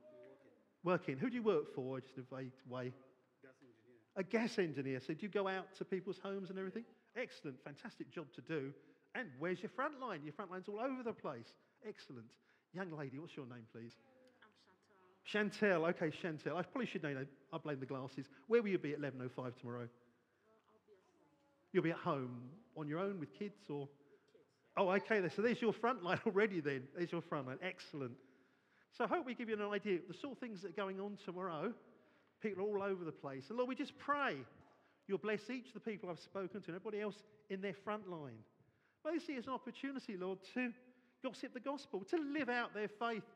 Working. 0.84 1.16
Working. 1.16 1.18
Who 1.18 1.30
do 1.30 1.36
you 1.36 1.44
work 1.44 1.74
for? 1.74 2.00
Just 2.00 2.18
in 2.18 2.26
a 2.32 2.36
vague 2.36 2.52
way. 2.68 2.94
Gas 3.42 3.54
engineer. 3.62 4.00
A 4.16 4.24
gas 4.24 4.60
engineer. 4.60 5.00
So 5.00 5.14
do 5.14 5.22
you 5.26 5.30
go 5.30 5.48
out 5.48 5.74
to 5.76 5.86
people's 5.86 6.20
homes 6.20 6.50
and 6.50 6.60
everything? 6.60 6.86
Excellent. 7.16 7.62
Fantastic 7.64 8.10
job 8.12 8.28
to 8.34 8.42
do. 8.42 8.74
And 9.14 9.30
where's 9.40 9.62
your 9.62 9.70
front 9.70 10.00
line? 10.02 10.24
Your 10.24 10.34
front 10.34 10.52
line's 10.52 10.68
all 10.68 10.80
over 10.80 11.02
the 11.04 11.14
place. 11.14 11.54
Excellent. 11.88 12.28
Young 12.74 12.92
lady, 12.92 13.18
what's 13.20 13.36
your 13.38 13.46
name, 13.46 13.66
please? 13.72 13.96
I'm 14.44 14.52
Chantal. 15.24 15.82
Chantel. 15.84 15.90
Okay, 15.90 16.12
Chantel. 16.12 16.58
I 16.58 16.64
probably 16.64 16.86
should 16.86 17.04
know. 17.04 17.26
I 17.54 17.58
blame 17.58 17.80
the 17.80 17.86
glasses. 17.86 18.28
Where 18.48 18.62
will 18.62 18.70
you 18.70 18.78
be 18.78 18.92
at 18.92 19.00
11.05 19.00 19.56
tomorrow? 19.56 19.88
Well, 19.88 20.58
I'll 20.68 20.82
be 20.86 20.92
at 20.92 21.00
home. 21.08 21.65
You'll 21.76 21.84
be 21.84 21.92
at 21.92 21.98
home 21.98 22.40
on 22.78 22.88
your 22.88 23.00
own 23.00 23.20
with 23.20 23.34
kids 23.38 23.70
or? 23.70 23.90
Oh, 24.78 24.92
okay. 24.92 25.22
So 25.36 25.42
there's 25.42 25.62
your 25.62 25.74
front 25.74 26.06
line 26.06 26.22
already 26.26 26.62
then. 26.62 26.84
There's 26.96 27.12
your 27.12 27.22
front 27.22 27.48
line. 27.48 27.58
Excellent. 27.62 28.14
So 28.98 29.04
I 29.04 29.08
hope 29.08 29.26
we 29.26 29.36
give 29.36 29.50
you 29.50 29.56
an 29.56 29.74
idea 29.74 29.96
of 29.96 30.08
the 30.08 30.14
sort 30.14 30.36
of 30.36 30.40
things 30.40 30.62
that 30.62 30.70
are 30.70 30.82
going 30.82 31.02
on 31.02 31.18
tomorrow. 31.26 31.74
People 32.42 32.64
all 32.64 32.82
over 32.82 33.04
the 33.04 33.12
place. 33.12 33.48
And 33.50 33.58
Lord, 33.58 33.68
we 33.68 33.76
just 33.76 33.98
pray 33.98 34.38
you'll 35.10 35.18
bless 35.18 35.50
each 35.50 35.68
of 35.68 35.74
the 35.74 35.82
people 35.82 36.10
I've 36.10 36.18
spoken 36.18 36.62
to 36.62 36.68
and 36.68 36.78
everybody 36.78 37.02
else 37.02 37.18
in 37.50 37.60
their 37.60 37.74
front 37.74 38.10
line. 38.10 38.40
Basically, 39.04 39.36
it's 39.36 39.48
an 39.48 39.54
opportunity, 39.54 40.16
Lord, 40.16 40.40
to 40.54 40.72
gossip 41.22 41.54
the 41.54 41.60
gospel, 41.60 42.06
to 42.10 42.18
live 42.18 42.48
out 42.48 42.74
their 42.74 42.88
faith, 42.88 43.28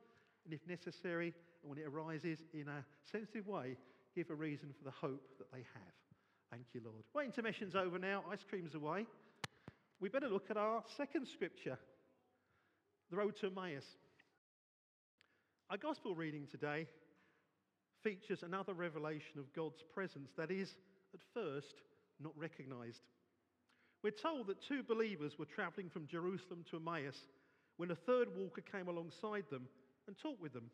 and 0.46 0.54
if 0.54 0.66
necessary, 0.66 1.34
and 1.62 1.70
when 1.70 1.78
it 1.78 1.86
arises 1.86 2.40
in 2.54 2.70
a 2.70 2.86
sensitive 3.12 3.48
way, 3.48 3.76
give 4.16 4.30
a 4.30 4.36
reason 4.36 4.70
for 4.78 4.86
the 4.86 4.92
hope 4.92 5.28
that 5.40 5.52
they 5.52 5.66
have. 5.74 6.09
Thank 6.52 6.66
you, 6.74 6.82
Lord. 6.84 7.04
Well, 7.14 7.26
intermission's 7.26 7.76
over 7.76 8.00
now, 8.00 8.24
ice 8.32 8.44
cream's 8.50 8.74
away. 8.74 9.06
We 10.00 10.10
better 10.10 10.30
look 10.30 10.50
at 10.50 10.58
our 10.58 10.84
second 10.98 11.28
scripture, 11.28 11.78
the 13.12 13.18
road 13.18 13.36
to 13.42 13.48
Emmaus. 13.48 13.86
Our 15.70 15.78
gospel 15.78 16.16
reading 16.16 16.48
today 16.50 16.88
features 18.04 18.42
another 18.42 18.74
revelation 18.74 19.38
of 19.38 19.54
God's 19.54 19.84
presence 19.94 20.32
that 20.38 20.50
is, 20.50 20.74
at 21.14 21.20
first, 21.34 21.76
not 22.20 22.34
recognized. 22.36 23.02
We're 24.02 24.12
told 24.12 24.48
that 24.48 24.64
two 24.68 24.82
believers 24.82 25.38
were 25.38 25.46
traveling 25.46 25.90
from 25.90 26.08
Jerusalem 26.08 26.66
to 26.72 26.78
Emmaus 26.78 27.18
when 27.78 27.92
a 27.92 27.96
third 27.96 28.30
walker 28.36 28.62
came 28.62 28.88
alongside 28.88 29.46
them 29.52 29.68
and 30.08 30.18
talked 30.18 30.42
with 30.42 30.54
them. 30.54 30.72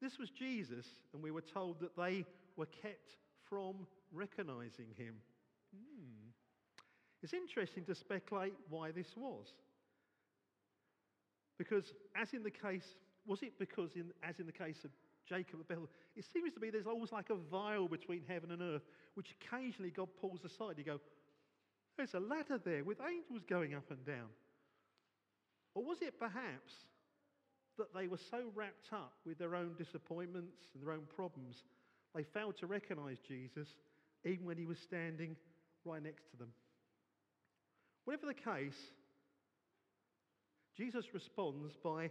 This 0.00 0.18
was 0.18 0.30
Jesus, 0.30 0.86
and 1.12 1.22
we 1.22 1.30
were 1.30 1.40
told 1.40 1.80
that 1.80 1.96
they 1.96 2.24
were 2.56 2.66
kept 2.66 3.16
from 3.48 3.86
recognizing 4.12 4.86
him. 4.96 5.14
Hmm. 5.74 6.30
It's 7.22 7.32
interesting 7.32 7.84
to 7.84 7.94
speculate 7.94 8.54
why 8.68 8.90
this 8.90 9.08
was. 9.16 9.52
Because, 11.58 11.94
as 12.14 12.32
in 12.32 12.42
the 12.42 12.50
case, 12.50 12.96
was 13.26 13.42
it 13.42 13.58
because, 13.58 13.90
in, 13.94 14.12
as 14.22 14.38
in 14.38 14.46
the 14.46 14.52
case 14.52 14.84
of 14.84 14.90
Jacob 15.26 15.54
and 15.54 15.68
Bethel, 15.68 15.88
it 16.16 16.24
seems 16.32 16.52
to 16.52 16.60
be 16.60 16.70
there's 16.70 16.86
always 16.86 17.12
like 17.12 17.30
a 17.30 17.36
veil 17.36 17.88
between 17.88 18.22
heaven 18.28 18.50
and 18.50 18.60
earth, 18.60 18.82
which 19.14 19.34
occasionally 19.40 19.90
God 19.90 20.08
pulls 20.20 20.44
aside. 20.44 20.74
You 20.76 20.84
go, 20.84 21.00
there's 21.96 22.14
a 22.14 22.20
ladder 22.20 22.60
there 22.62 22.84
with 22.84 22.98
angels 23.00 23.42
going 23.48 23.74
up 23.74 23.90
and 23.90 24.04
down. 24.04 24.28
Or 25.74 25.84
was 25.84 26.02
it 26.02 26.18
perhaps 26.18 26.74
that 27.78 27.94
they 27.94 28.06
were 28.06 28.18
so 28.30 28.50
wrapped 28.54 28.92
up 28.92 29.14
with 29.26 29.38
their 29.38 29.56
own 29.56 29.74
disappointments 29.76 30.68
and 30.74 30.82
their 30.82 30.92
own 30.92 31.06
problems, 31.14 31.62
they 32.14 32.22
failed 32.22 32.56
to 32.58 32.66
recognize 32.66 33.18
Jesus 33.26 33.68
even 34.24 34.46
when 34.46 34.56
he 34.56 34.66
was 34.66 34.78
standing 34.78 35.36
right 35.84 36.02
next 36.02 36.30
to 36.30 36.36
them. 36.36 36.48
Whatever 38.04 38.26
the 38.26 38.34
case, 38.34 38.78
Jesus 40.76 41.06
responds 41.12 41.74
by 41.82 42.10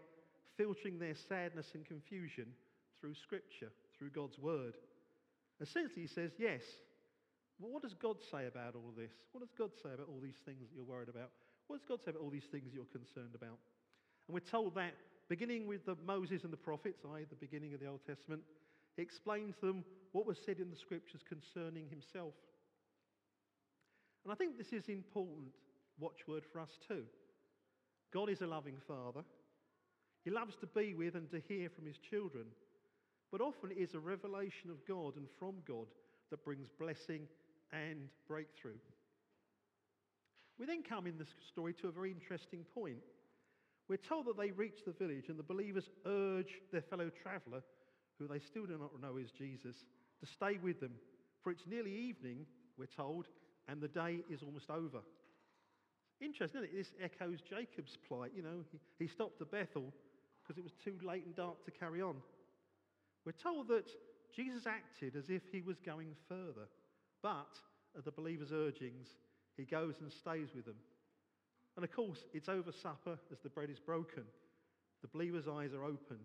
filtering 0.57 0.99
their 0.99 1.15
sadness 1.15 1.67
and 1.73 1.85
confusion 1.85 2.47
through 2.99 3.15
Scripture, 3.15 3.71
through 3.97 4.09
God's 4.11 4.39
Word. 4.39 4.75
Essentially, 5.61 6.03
he 6.03 6.07
says, 6.07 6.31
Yes, 6.37 6.61
well, 7.59 7.71
what 7.71 7.83
does 7.83 7.93
God 7.93 8.17
say 8.31 8.47
about 8.47 8.75
all 8.75 8.93
this? 8.95 9.11
What 9.31 9.41
does 9.41 9.53
God 9.57 9.71
say 9.81 9.89
about 9.93 10.07
all 10.07 10.19
these 10.21 10.41
things 10.45 10.59
that 10.61 10.75
you're 10.75 10.83
worried 10.83 11.09
about? 11.09 11.29
What 11.67 11.79
does 11.79 11.87
God 11.87 11.99
say 12.03 12.11
about 12.11 12.21
all 12.21 12.29
these 12.29 12.49
things 12.51 12.73
you're 12.73 12.85
concerned 12.85 13.35
about? 13.35 13.57
And 14.27 14.33
we're 14.33 14.39
told 14.39 14.75
that 14.75 14.93
beginning 15.29 15.67
with 15.67 15.85
the 15.85 15.95
Moses 16.05 16.43
and 16.43 16.51
the 16.51 16.57
prophets, 16.57 17.03
i.e., 17.13 17.25
the 17.29 17.35
beginning 17.35 17.73
of 17.73 17.79
the 17.79 17.87
Old 17.87 18.01
Testament, 18.05 18.41
he 18.95 19.01
explains 19.01 19.55
to 19.57 19.67
them 19.67 19.83
what 20.11 20.25
was 20.25 20.37
said 20.45 20.59
in 20.59 20.69
the 20.69 20.75
scriptures 20.75 21.21
concerning 21.27 21.87
himself. 21.89 22.33
And 24.23 24.31
I 24.31 24.35
think 24.35 24.57
this 24.57 24.71
is 24.73 24.87
important 24.87 25.47
watchword 25.99 26.43
for 26.51 26.59
us 26.59 26.77
too. 26.87 27.03
God 28.13 28.29
is 28.29 28.41
a 28.41 28.47
loving 28.47 28.77
father. 28.87 29.23
He 30.23 30.31
loves 30.31 30.55
to 30.57 30.67
be 30.67 30.93
with 30.93 31.15
and 31.15 31.29
to 31.31 31.41
hear 31.47 31.69
from 31.69 31.85
his 31.85 31.97
children. 31.97 32.45
But 33.31 33.41
often 33.41 33.71
it 33.71 33.77
is 33.77 33.95
a 33.95 33.99
revelation 33.99 34.69
of 34.69 34.85
God 34.87 35.15
and 35.17 35.27
from 35.39 35.55
God 35.67 35.87
that 36.29 36.45
brings 36.45 36.67
blessing 36.79 37.27
and 37.71 38.09
breakthrough. 38.27 38.77
We 40.59 40.67
then 40.67 40.83
come 40.83 41.07
in 41.07 41.17
this 41.17 41.33
story 41.51 41.73
to 41.81 41.87
a 41.87 41.91
very 41.91 42.11
interesting 42.11 42.63
point. 42.73 43.01
We're 43.89 43.97
told 43.97 44.27
that 44.27 44.37
they 44.37 44.51
reach 44.51 44.85
the 44.85 44.93
village 44.93 45.25
and 45.29 45.37
the 45.37 45.43
believers 45.43 45.89
urge 46.05 46.61
their 46.71 46.81
fellow 46.81 47.09
traveller, 47.09 47.63
who 48.23 48.33
they 48.33 48.39
still 48.39 48.65
do 48.65 48.77
not 48.77 49.01
know 49.01 49.17
is 49.17 49.31
Jesus, 49.31 49.75
to 50.19 50.25
stay 50.25 50.57
with 50.61 50.79
them. 50.79 50.93
For 51.43 51.51
it's 51.51 51.67
nearly 51.67 51.93
evening, 51.93 52.45
we're 52.77 52.85
told, 52.85 53.27
and 53.67 53.81
the 53.81 53.87
day 53.87 54.19
is 54.29 54.41
almost 54.41 54.69
over. 54.69 54.99
Interesting, 56.21 56.63
isn't 56.63 56.73
it? 56.73 56.77
This 56.77 56.93
echoes 57.03 57.39
Jacob's 57.41 57.97
plight. 58.07 58.31
You 58.35 58.43
know, 58.43 58.63
he, 58.71 58.79
he 58.97 59.07
stopped 59.07 59.41
at 59.41 59.51
Bethel 59.51 59.93
because 60.41 60.57
it 60.57 60.63
was 60.63 60.73
too 60.83 60.95
late 61.05 61.25
and 61.25 61.35
dark 61.35 61.63
to 61.65 61.71
carry 61.71 62.01
on. 62.01 62.15
We're 63.25 63.33
told 63.33 63.67
that 63.69 63.89
Jesus 64.35 64.65
acted 64.65 65.15
as 65.15 65.29
if 65.29 65.41
he 65.51 65.61
was 65.61 65.79
going 65.79 66.15
further, 66.27 66.67
but 67.21 67.59
at 67.97 68.05
the 68.05 68.11
believers' 68.11 68.51
urgings, 68.53 69.07
he 69.57 69.65
goes 69.65 69.95
and 70.01 70.11
stays 70.11 70.49
with 70.55 70.65
them. 70.65 70.75
And 71.75 71.83
of 71.83 71.91
course, 71.91 72.19
it's 72.33 72.49
over 72.49 72.71
supper 72.71 73.17
as 73.31 73.39
the 73.39 73.49
bread 73.49 73.69
is 73.69 73.79
broken. 73.79 74.23
The 75.01 75.07
believers' 75.07 75.47
eyes 75.47 75.73
are 75.73 75.83
opened. 75.83 76.19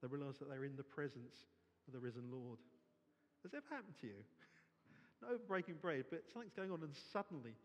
They 0.00 0.08
realize 0.08 0.38
that 0.38 0.48
they're 0.48 0.64
in 0.64 0.76
the 0.76 0.82
presence 0.82 1.46
of 1.86 1.92
the 1.92 2.00
risen 2.00 2.30
Lord. 2.32 2.58
Has 3.42 3.52
ever 3.54 3.66
happened 3.70 3.96
to 4.00 4.06
you? 4.06 4.20
no 5.22 5.38
breaking 5.46 5.76
bread, 5.80 6.04
but 6.10 6.24
something's 6.32 6.56
going 6.56 6.70
on, 6.70 6.82
and 6.82 6.94
suddenly, 7.12 7.56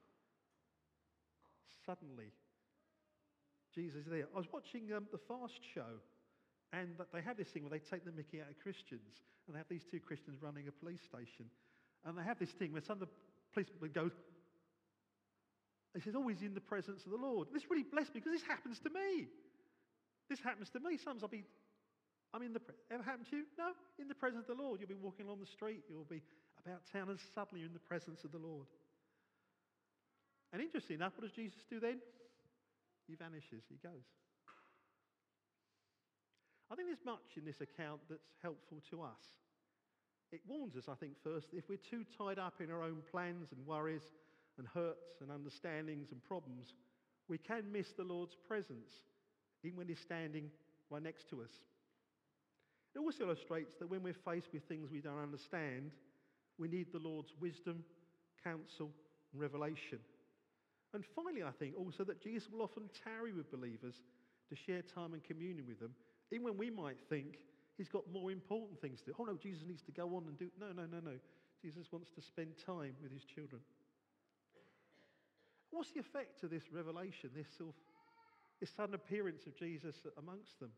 suddenly, 1.85 2.31
Jesus 3.73 4.03
is 4.03 4.07
there. 4.07 4.27
I 4.33 4.37
was 4.37 4.47
watching 4.51 4.91
um, 4.95 5.07
the 5.11 5.19
Fast 5.27 5.59
Show, 5.73 5.99
and 6.71 6.95
they 7.13 7.21
have 7.21 7.37
this 7.37 7.49
thing 7.49 7.63
where 7.63 7.75
they 7.75 7.83
take 7.83 8.05
the 8.05 8.11
mickey 8.11 8.39
out 8.39 8.49
of 8.49 8.59
Christians, 8.59 9.23
and 9.47 9.55
they 9.55 9.59
have 9.59 9.69
these 9.69 9.83
two 9.83 9.99
Christians 9.99 10.41
running 10.41 10.67
a 10.67 10.71
police 10.71 11.03
station. 11.03 11.51
And 12.05 12.17
they 12.17 12.23
have 12.23 12.39
this 12.39 12.51
thing 12.51 12.71
where 12.71 12.81
some 12.81 13.01
of 13.01 13.07
the 13.07 13.13
policemen 13.53 13.91
go, 13.93 14.11
he 15.93 16.01
says, 16.01 16.15
always 16.15 16.41
in 16.41 16.53
the 16.53 16.61
presence 16.61 17.03
of 17.05 17.11
the 17.11 17.17
Lord. 17.17 17.47
This 17.53 17.69
really 17.69 17.83
blessed 17.83 18.13
me 18.13 18.21
because 18.21 18.33
this 18.39 18.47
happens 18.47 18.79
to 18.79 18.89
me. 18.89 19.27
This 20.29 20.39
happens 20.39 20.69
to 20.71 20.79
me. 20.79 20.97
Sometimes 20.97 21.23
I'll 21.23 21.29
be, 21.29 21.45
I'm 22.35 22.43
in 22.43 22.51
the, 22.51 22.59
ever 22.91 23.01
happened 23.01 23.31
to 23.31 23.37
you? 23.37 23.43
No, 23.57 23.71
in 23.97 24.11
the 24.11 24.19
presence 24.19 24.51
of 24.51 24.57
the 24.57 24.61
Lord. 24.61 24.81
You'll 24.83 24.91
be 24.91 24.99
walking 24.99 25.25
along 25.25 25.39
the 25.39 25.47
street, 25.47 25.87
you'll 25.87 26.03
be 26.03 26.21
about 26.59 26.81
town, 26.91 27.07
and 27.07 27.17
suddenly 27.33 27.63
you're 27.63 27.71
in 27.71 27.73
the 27.73 27.87
presence 27.87 28.25
of 28.25 28.33
the 28.33 28.43
Lord. 28.43 28.67
And 30.51 30.61
interesting 30.61 30.99
enough, 30.99 31.13
what 31.15 31.23
does 31.23 31.31
Jesus 31.31 31.63
do 31.69 31.79
then? 31.79 32.03
He 33.07 33.15
vanishes, 33.15 33.63
he 33.71 33.79
goes. 33.79 34.03
I 36.69 36.75
think 36.75 36.89
there's 36.89 37.05
much 37.05 37.37
in 37.37 37.45
this 37.45 37.61
account 37.61 38.01
that's 38.09 38.27
helpful 38.43 38.83
to 38.89 39.03
us. 39.03 39.23
It 40.33 40.41
warns 40.45 40.75
us, 40.75 40.91
I 40.91 40.95
think, 40.95 41.13
first, 41.23 41.47
if 41.53 41.69
we're 41.69 41.79
too 41.89 42.03
tied 42.17 42.39
up 42.39 42.59
in 42.59 42.69
our 42.69 42.83
own 42.83 42.99
plans 43.11 43.47
and 43.55 43.65
worries 43.65 44.01
and 44.57 44.67
hurts 44.67 45.21
and 45.21 45.31
understandings 45.31 46.11
and 46.11 46.21
problems, 46.23 46.73
we 47.29 47.37
can 47.37 47.71
miss 47.71 47.93
the 47.95 48.03
Lord's 48.03 48.35
presence, 48.47 48.91
even 49.63 49.77
when 49.77 49.87
He's 49.87 49.99
standing 49.99 50.49
right 50.89 51.03
next 51.03 51.29
to 51.29 51.41
us. 51.41 51.51
It 52.95 52.99
also 52.99 53.25
illustrates 53.25 53.75
that 53.79 53.89
when 53.89 54.01
we're 54.01 54.13
faced 54.13 54.47
with 54.53 54.63
things 54.63 54.89
we 54.89 55.01
don't 55.01 55.21
understand, 55.21 55.91
we 56.57 56.69
need 56.69 56.87
the 56.93 56.99
Lord's 56.99 57.33
wisdom, 57.41 57.83
counsel, 58.41 58.91
and 59.33 59.41
revelation. 59.41 59.99
And 60.93 61.03
finally, 61.13 61.43
I 61.43 61.51
think 61.51 61.75
also 61.77 62.05
that 62.05 62.23
Jesus 62.23 62.47
will 62.49 62.61
often 62.61 62.89
tarry 63.03 63.33
with 63.33 63.51
believers 63.51 63.95
to 64.49 64.55
share 64.55 64.81
time 64.81 65.13
and 65.13 65.23
communion 65.23 65.65
with 65.67 65.79
them, 65.79 65.91
even 66.31 66.45
when 66.45 66.57
we 66.57 66.69
might 66.69 66.97
think 67.09 67.39
he's 67.77 67.89
got 67.89 68.03
more 68.13 68.31
important 68.31 68.79
things 68.79 69.01
to 69.01 69.07
do. 69.07 69.15
Oh 69.19 69.25
no, 69.25 69.35
Jesus 69.35 69.63
needs 69.67 69.81
to 69.83 69.91
go 69.91 70.15
on 70.15 70.23
and 70.27 70.37
do. 70.39 70.49
No, 70.57 70.67
no, 70.67 70.85
no, 70.85 70.99
no. 71.03 71.17
Jesus 71.61 71.91
wants 71.91 72.11
to 72.11 72.21
spend 72.21 72.49
time 72.65 72.93
with 73.01 73.11
his 73.11 73.25
children. 73.25 73.61
What's 75.71 75.91
the 75.91 75.99
effect 75.99 76.43
of 76.43 76.51
this 76.51 76.63
revelation, 76.71 77.31
this, 77.35 77.47
sort 77.57 77.69
of, 77.71 77.75
this 78.61 78.69
sudden 78.69 78.95
appearance 78.95 79.45
of 79.47 79.57
Jesus 79.57 79.95
amongst 80.17 80.59
them? 80.61 80.69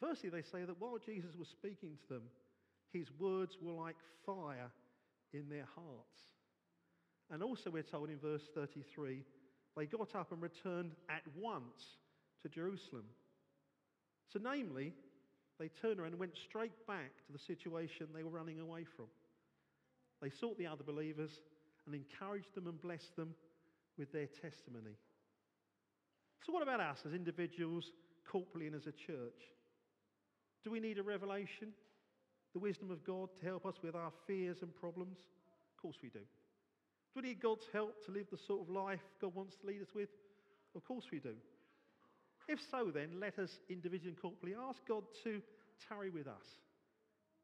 Firstly, 0.00 0.28
they 0.28 0.42
say 0.42 0.64
that 0.64 0.80
while 0.80 0.98
Jesus 1.04 1.34
was 1.38 1.48
speaking 1.48 1.96
to 2.02 2.14
them, 2.14 2.22
his 2.92 3.08
words 3.18 3.56
were 3.60 3.72
like 3.72 3.96
fire 4.24 4.70
in 5.32 5.48
their 5.48 5.66
hearts. 5.74 6.18
And 7.30 7.42
also, 7.42 7.70
we're 7.70 7.82
told 7.82 8.08
in 8.08 8.18
verse 8.18 8.42
33, 8.54 9.24
they 9.76 9.86
got 9.86 10.14
up 10.14 10.32
and 10.32 10.40
returned 10.40 10.92
at 11.08 11.22
once 11.36 11.98
to 12.42 12.48
Jerusalem. 12.48 13.04
So, 14.32 14.38
namely, 14.42 14.92
they 15.58 15.68
turned 15.68 15.98
around 15.98 16.12
and 16.12 16.20
went 16.20 16.36
straight 16.48 16.86
back 16.86 17.12
to 17.26 17.32
the 17.32 17.38
situation 17.38 18.08
they 18.14 18.22
were 18.22 18.30
running 18.30 18.60
away 18.60 18.84
from. 18.84 19.06
They 20.22 20.30
sought 20.30 20.58
the 20.58 20.66
other 20.66 20.84
believers 20.84 21.40
and 21.86 21.94
encouraged 21.94 22.54
them 22.54 22.66
and 22.66 22.80
blessed 22.80 23.16
them 23.16 23.34
with 23.98 24.12
their 24.12 24.26
testimony. 24.26 24.96
So, 26.44 26.52
what 26.52 26.62
about 26.62 26.80
us 26.80 26.98
as 27.06 27.12
individuals, 27.12 27.90
corporately, 28.30 28.66
and 28.66 28.74
as 28.76 28.86
a 28.86 28.92
church? 28.92 29.55
Do 30.66 30.72
we 30.72 30.80
need 30.80 30.98
a 30.98 31.02
revelation? 31.04 31.68
The 32.52 32.58
wisdom 32.58 32.90
of 32.90 33.04
God 33.04 33.28
to 33.38 33.46
help 33.46 33.64
us 33.64 33.76
with 33.84 33.94
our 33.94 34.10
fears 34.26 34.62
and 34.62 34.74
problems? 34.74 35.16
Of 35.70 35.80
course 35.80 35.94
we 36.02 36.08
do. 36.08 36.18
Do 36.18 37.22
we 37.22 37.28
need 37.28 37.40
God's 37.40 37.66
help 37.72 38.04
to 38.04 38.10
live 38.10 38.26
the 38.32 38.36
sort 38.36 38.62
of 38.62 38.68
life 38.68 39.04
God 39.20 39.32
wants 39.36 39.54
to 39.58 39.66
lead 39.68 39.80
us 39.80 39.94
with? 39.94 40.08
Of 40.74 40.84
course 40.84 41.04
we 41.12 41.20
do. 41.20 41.34
If 42.48 42.58
so, 42.68 42.90
then 42.92 43.20
let 43.20 43.38
us 43.38 43.60
individually 43.70 44.16
and 44.16 44.18
corporately 44.18 44.56
ask 44.68 44.80
God 44.88 45.04
to 45.22 45.40
tarry 45.88 46.10
with 46.10 46.26
us, 46.26 46.58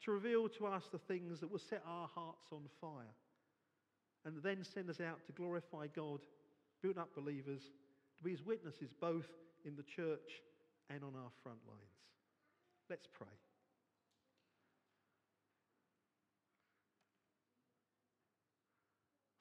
to 0.04 0.10
reveal 0.10 0.48
to 0.48 0.66
us 0.66 0.82
the 0.90 0.98
things 0.98 1.38
that 1.38 1.50
will 1.52 1.60
set 1.60 1.84
our 1.86 2.08
hearts 2.12 2.48
on 2.50 2.62
fire, 2.80 3.14
and 4.24 4.34
then 4.42 4.64
send 4.64 4.90
us 4.90 5.00
out 5.00 5.24
to 5.26 5.32
glorify 5.32 5.86
God, 5.94 6.22
build 6.82 6.98
up 6.98 7.14
believers, 7.14 7.62
to 8.16 8.24
be 8.24 8.32
his 8.32 8.42
witnesses 8.42 8.90
both 9.00 9.28
in 9.64 9.76
the 9.76 9.84
church 9.84 10.42
and 10.90 11.04
on 11.04 11.14
our 11.14 11.30
front 11.44 11.60
lines. 11.68 12.11
Let's 12.92 13.08
pray. 13.10 13.26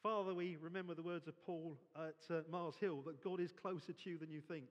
Father, 0.02 0.34
we 0.34 0.56
remember 0.62 0.96
the 0.96 1.02
words 1.02 1.28
of 1.28 1.34
Paul 1.46 1.76
at 1.98 2.34
uh, 2.34 2.44
Mars 2.50 2.76
Hill 2.80 3.02
that 3.06 3.22
God 3.22 3.42
is 3.42 3.52
closer 3.52 3.92
to 3.92 4.10
you 4.10 4.18
than 4.18 4.32
you 4.32 4.40
think. 4.40 4.68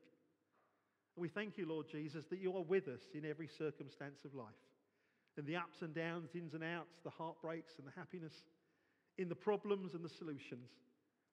And 1.14 1.20
we 1.20 1.28
thank 1.28 1.58
you, 1.58 1.68
Lord 1.68 1.88
Jesus, 1.92 2.24
that 2.30 2.40
you 2.40 2.56
are 2.56 2.62
with 2.62 2.88
us 2.88 3.02
in 3.12 3.26
every 3.26 3.48
circumstance 3.58 4.24
of 4.24 4.34
life. 4.34 4.48
In 5.36 5.44
the 5.44 5.56
ups 5.56 5.82
and 5.82 5.94
downs, 5.94 6.30
ins 6.34 6.54
and 6.54 6.64
outs, 6.64 7.00
the 7.04 7.10
heartbreaks 7.10 7.74
and 7.76 7.86
the 7.86 7.92
happiness, 7.94 8.32
in 9.18 9.28
the 9.28 9.34
problems 9.34 9.92
and 9.92 10.02
the 10.02 10.08
solutions. 10.08 10.70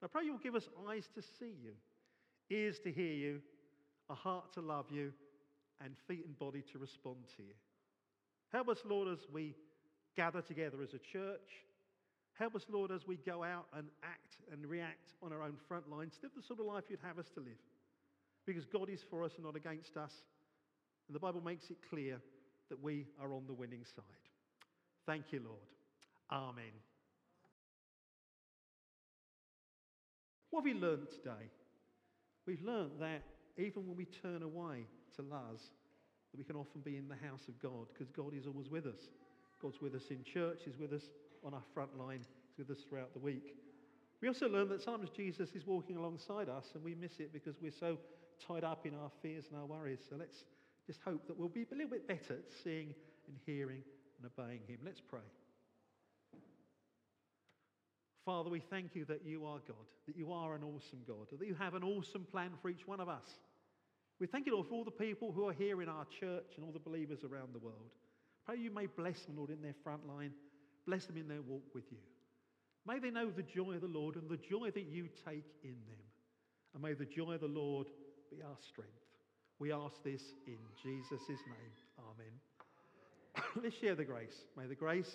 I 0.03 0.07
pray 0.07 0.25
you'll 0.25 0.37
give 0.37 0.55
us 0.55 0.67
eyes 0.89 1.07
to 1.15 1.21
see 1.21 1.55
you, 1.63 1.75
ears 2.49 2.79
to 2.79 2.91
hear 2.91 3.13
you, 3.13 3.39
a 4.09 4.15
heart 4.15 4.51
to 4.55 4.59
love 4.59 4.87
you, 4.91 5.13
and 5.83 5.95
feet 6.07 6.25
and 6.25 6.37
body 6.37 6.63
to 6.71 6.79
respond 6.79 7.17
to 7.37 7.43
you. 7.43 7.53
Help 8.51 8.69
us, 8.69 8.79
Lord, 8.85 9.07
as 9.07 9.19
we 9.31 9.55
gather 10.15 10.41
together 10.41 10.81
as 10.81 10.93
a 10.93 10.99
church. 10.99 11.65
Help 12.33 12.55
us, 12.55 12.65
Lord, 12.69 12.91
as 12.91 13.01
we 13.07 13.17
go 13.17 13.43
out 13.43 13.65
and 13.75 13.87
act 14.03 14.37
and 14.51 14.65
react 14.65 15.13
on 15.23 15.33
our 15.33 15.43
own 15.43 15.55
front 15.67 15.89
lines. 15.89 16.13
Live 16.21 16.31
the 16.35 16.41
sort 16.41 16.59
of 16.59 16.65
life 16.65 16.83
you'd 16.89 16.99
have 17.03 17.19
us 17.19 17.29
to 17.35 17.39
live. 17.39 17.57
Because 18.45 18.65
God 18.65 18.89
is 18.89 19.01
for 19.09 19.23
us 19.23 19.31
and 19.35 19.45
not 19.45 19.55
against 19.55 19.97
us. 19.97 20.11
And 21.07 21.15
the 21.15 21.19
Bible 21.19 21.41
makes 21.41 21.69
it 21.69 21.77
clear 21.89 22.19
that 22.69 22.81
we 22.81 23.07
are 23.21 23.33
on 23.33 23.43
the 23.47 23.53
winning 23.53 23.83
side. 23.95 24.03
Thank 25.05 25.25
you, 25.31 25.41
Lord. 25.43 25.59
Amen. 26.31 26.65
What 30.49 30.65
have 30.65 30.73
we 30.73 30.79
learned 30.79 31.07
today? 31.09 31.49
We've 32.45 32.61
learned 32.61 32.91
that 32.99 33.23
even 33.57 33.87
when 33.87 33.97
we 33.97 34.05
turn 34.05 34.43
away 34.43 34.85
to 35.17 35.23
Luz, 35.23 35.71
that 36.31 36.37
we 36.37 36.43
can 36.43 36.55
often 36.55 36.81
be 36.81 36.97
in 36.97 37.07
the 37.07 37.15
house 37.15 37.47
of 37.47 37.59
God 37.61 37.87
because 37.93 38.09
God 38.09 38.33
is 38.33 38.47
always 38.47 38.69
with 38.69 38.85
us. 38.85 39.09
God's 39.61 39.81
with 39.81 39.95
us 39.95 40.09
in 40.09 40.23
church, 40.23 40.61
He's 40.65 40.77
with 40.77 40.93
us 40.93 41.03
on 41.43 41.53
our 41.53 41.63
front 41.73 41.97
line, 41.97 42.25
He's 42.49 42.57
with 42.57 42.77
us 42.77 42.83
throughout 42.87 43.13
the 43.13 43.19
week. 43.19 43.55
We 44.21 44.27
also 44.27 44.49
learn 44.49 44.69
that 44.69 44.81
sometimes 44.81 45.09
Jesus 45.11 45.49
is 45.53 45.67
walking 45.67 45.97
alongside 45.97 46.49
us 46.49 46.65
and 46.73 46.83
we 46.83 46.95
miss 46.95 47.19
it 47.19 47.31
because 47.31 47.55
we're 47.61 47.71
so 47.71 47.97
tied 48.45 48.63
up 48.63 48.85
in 48.85 48.95
our 48.95 49.11
fears 49.21 49.45
and 49.49 49.59
our 49.59 49.65
worries. 49.65 49.99
So 50.09 50.15
let's 50.17 50.43
just 50.85 51.01
hope 51.01 51.27
that 51.27 51.37
we'll 51.37 51.49
be 51.49 51.65
a 51.71 51.75
little 51.75 51.89
bit 51.89 52.07
better 52.07 52.33
at 52.33 52.51
seeing 52.63 52.93
and 53.27 53.37
hearing 53.45 53.81
and 54.17 54.31
obeying 54.31 54.61
Him. 54.67 54.79
Let's 54.83 55.01
pray. 55.01 55.19
Father, 58.25 58.49
we 58.49 58.59
thank 58.59 58.93
you 58.93 59.05
that 59.05 59.25
you 59.25 59.45
are 59.45 59.59
God, 59.67 59.87
that 60.05 60.17
you 60.17 60.33
are 60.33 60.53
an 60.55 60.63
awesome 60.63 60.99
God, 61.07 61.27
that 61.31 61.47
you 61.47 61.55
have 61.55 61.75
an 61.75 61.83
awesome 61.83 62.25
plan 62.29 62.51
for 62.61 62.69
each 62.69 62.85
one 62.85 62.99
of 62.99 63.07
us. 63.07 63.25
We 64.19 64.27
thank 64.27 64.47
you, 64.47 64.53
Lord, 64.53 64.67
for 64.67 64.73
all 64.73 64.83
the 64.83 64.91
people 64.91 65.31
who 65.31 65.47
are 65.47 65.53
here 65.53 65.81
in 65.81 65.89
our 65.89 66.05
church 66.19 66.53
and 66.55 66.65
all 66.65 66.71
the 66.71 66.79
believers 66.79 67.19
around 67.23 67.53
the 67.53 67.59
world. 67.59 67.91
Pray 68.45 68.57
you 68.57 68.71
may 68.71 68.87
bless 68.87 69.21
them, 69.25 69.37
Lord, 69.37 69.51
in 69.51 69.61
their 69.61 69.75
front 69.83 70.07
line, 70.07 70.31
bless 70.87 71.05
them 71.05 71.17
in 71.17 71.27
their 71.27 71.41
walk 71.41 71.63
with 71.75 71.83
you. 71.91 71.97
May 72.87 72.99
they 72.99 73.11
know 73.11 73.29
the 73.29 73.43
joy 73.43 73.73
of 73.73 73.81
the 73.81 73.87
Lord 73.87 74.15
and 74.15 74.29
the 74.29 74.37
joy 74.37 74.71
that 74.71 74.85
you 74.85 75.09
take 75.25 75.45
in 75.63 75.75
them. 75.87 76.05
And 76.73 76.81
may 76.81 76.93
the 76.93 77.05
joy 77.05 77.33
of 77.33 77.41
the 77.41 77.47
Lord 77.47 77.87
be 78.31 78.41
our 78.41 78.57
strength. 78.67 78.91
We 79.59 79.71
ask 79.73 79.95
this 80.03 80.21
in 80.45 80.57
Jesus' 80.81 81.27
name. 81.27 81.73
Amen. 81.99 83.43
Let's 83.63 83.75
share 83.75 83.95
the 83.95 84.05
grace. 84.05 84.45
May 84.55 84.67
the 84.67 84.75
grace, 84.75 85.11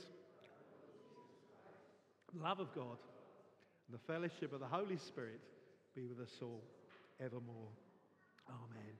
love 2.40 2.60
of 2.60 2.74
God, 2.74 2.98
and 3.88 3.98
the 3.98 4.12
fellowship 4.12 4.52
of 4.52 4.60
the 4.60 4.66
Holy 4.66 4.98
Spirit 4.98 5.40
be 5.94 6.06
with 6.06 6.20
us 6.20 6.32
all 6.42 6.62
evermore. 7.20 7.68
Amen. 8.48 8.98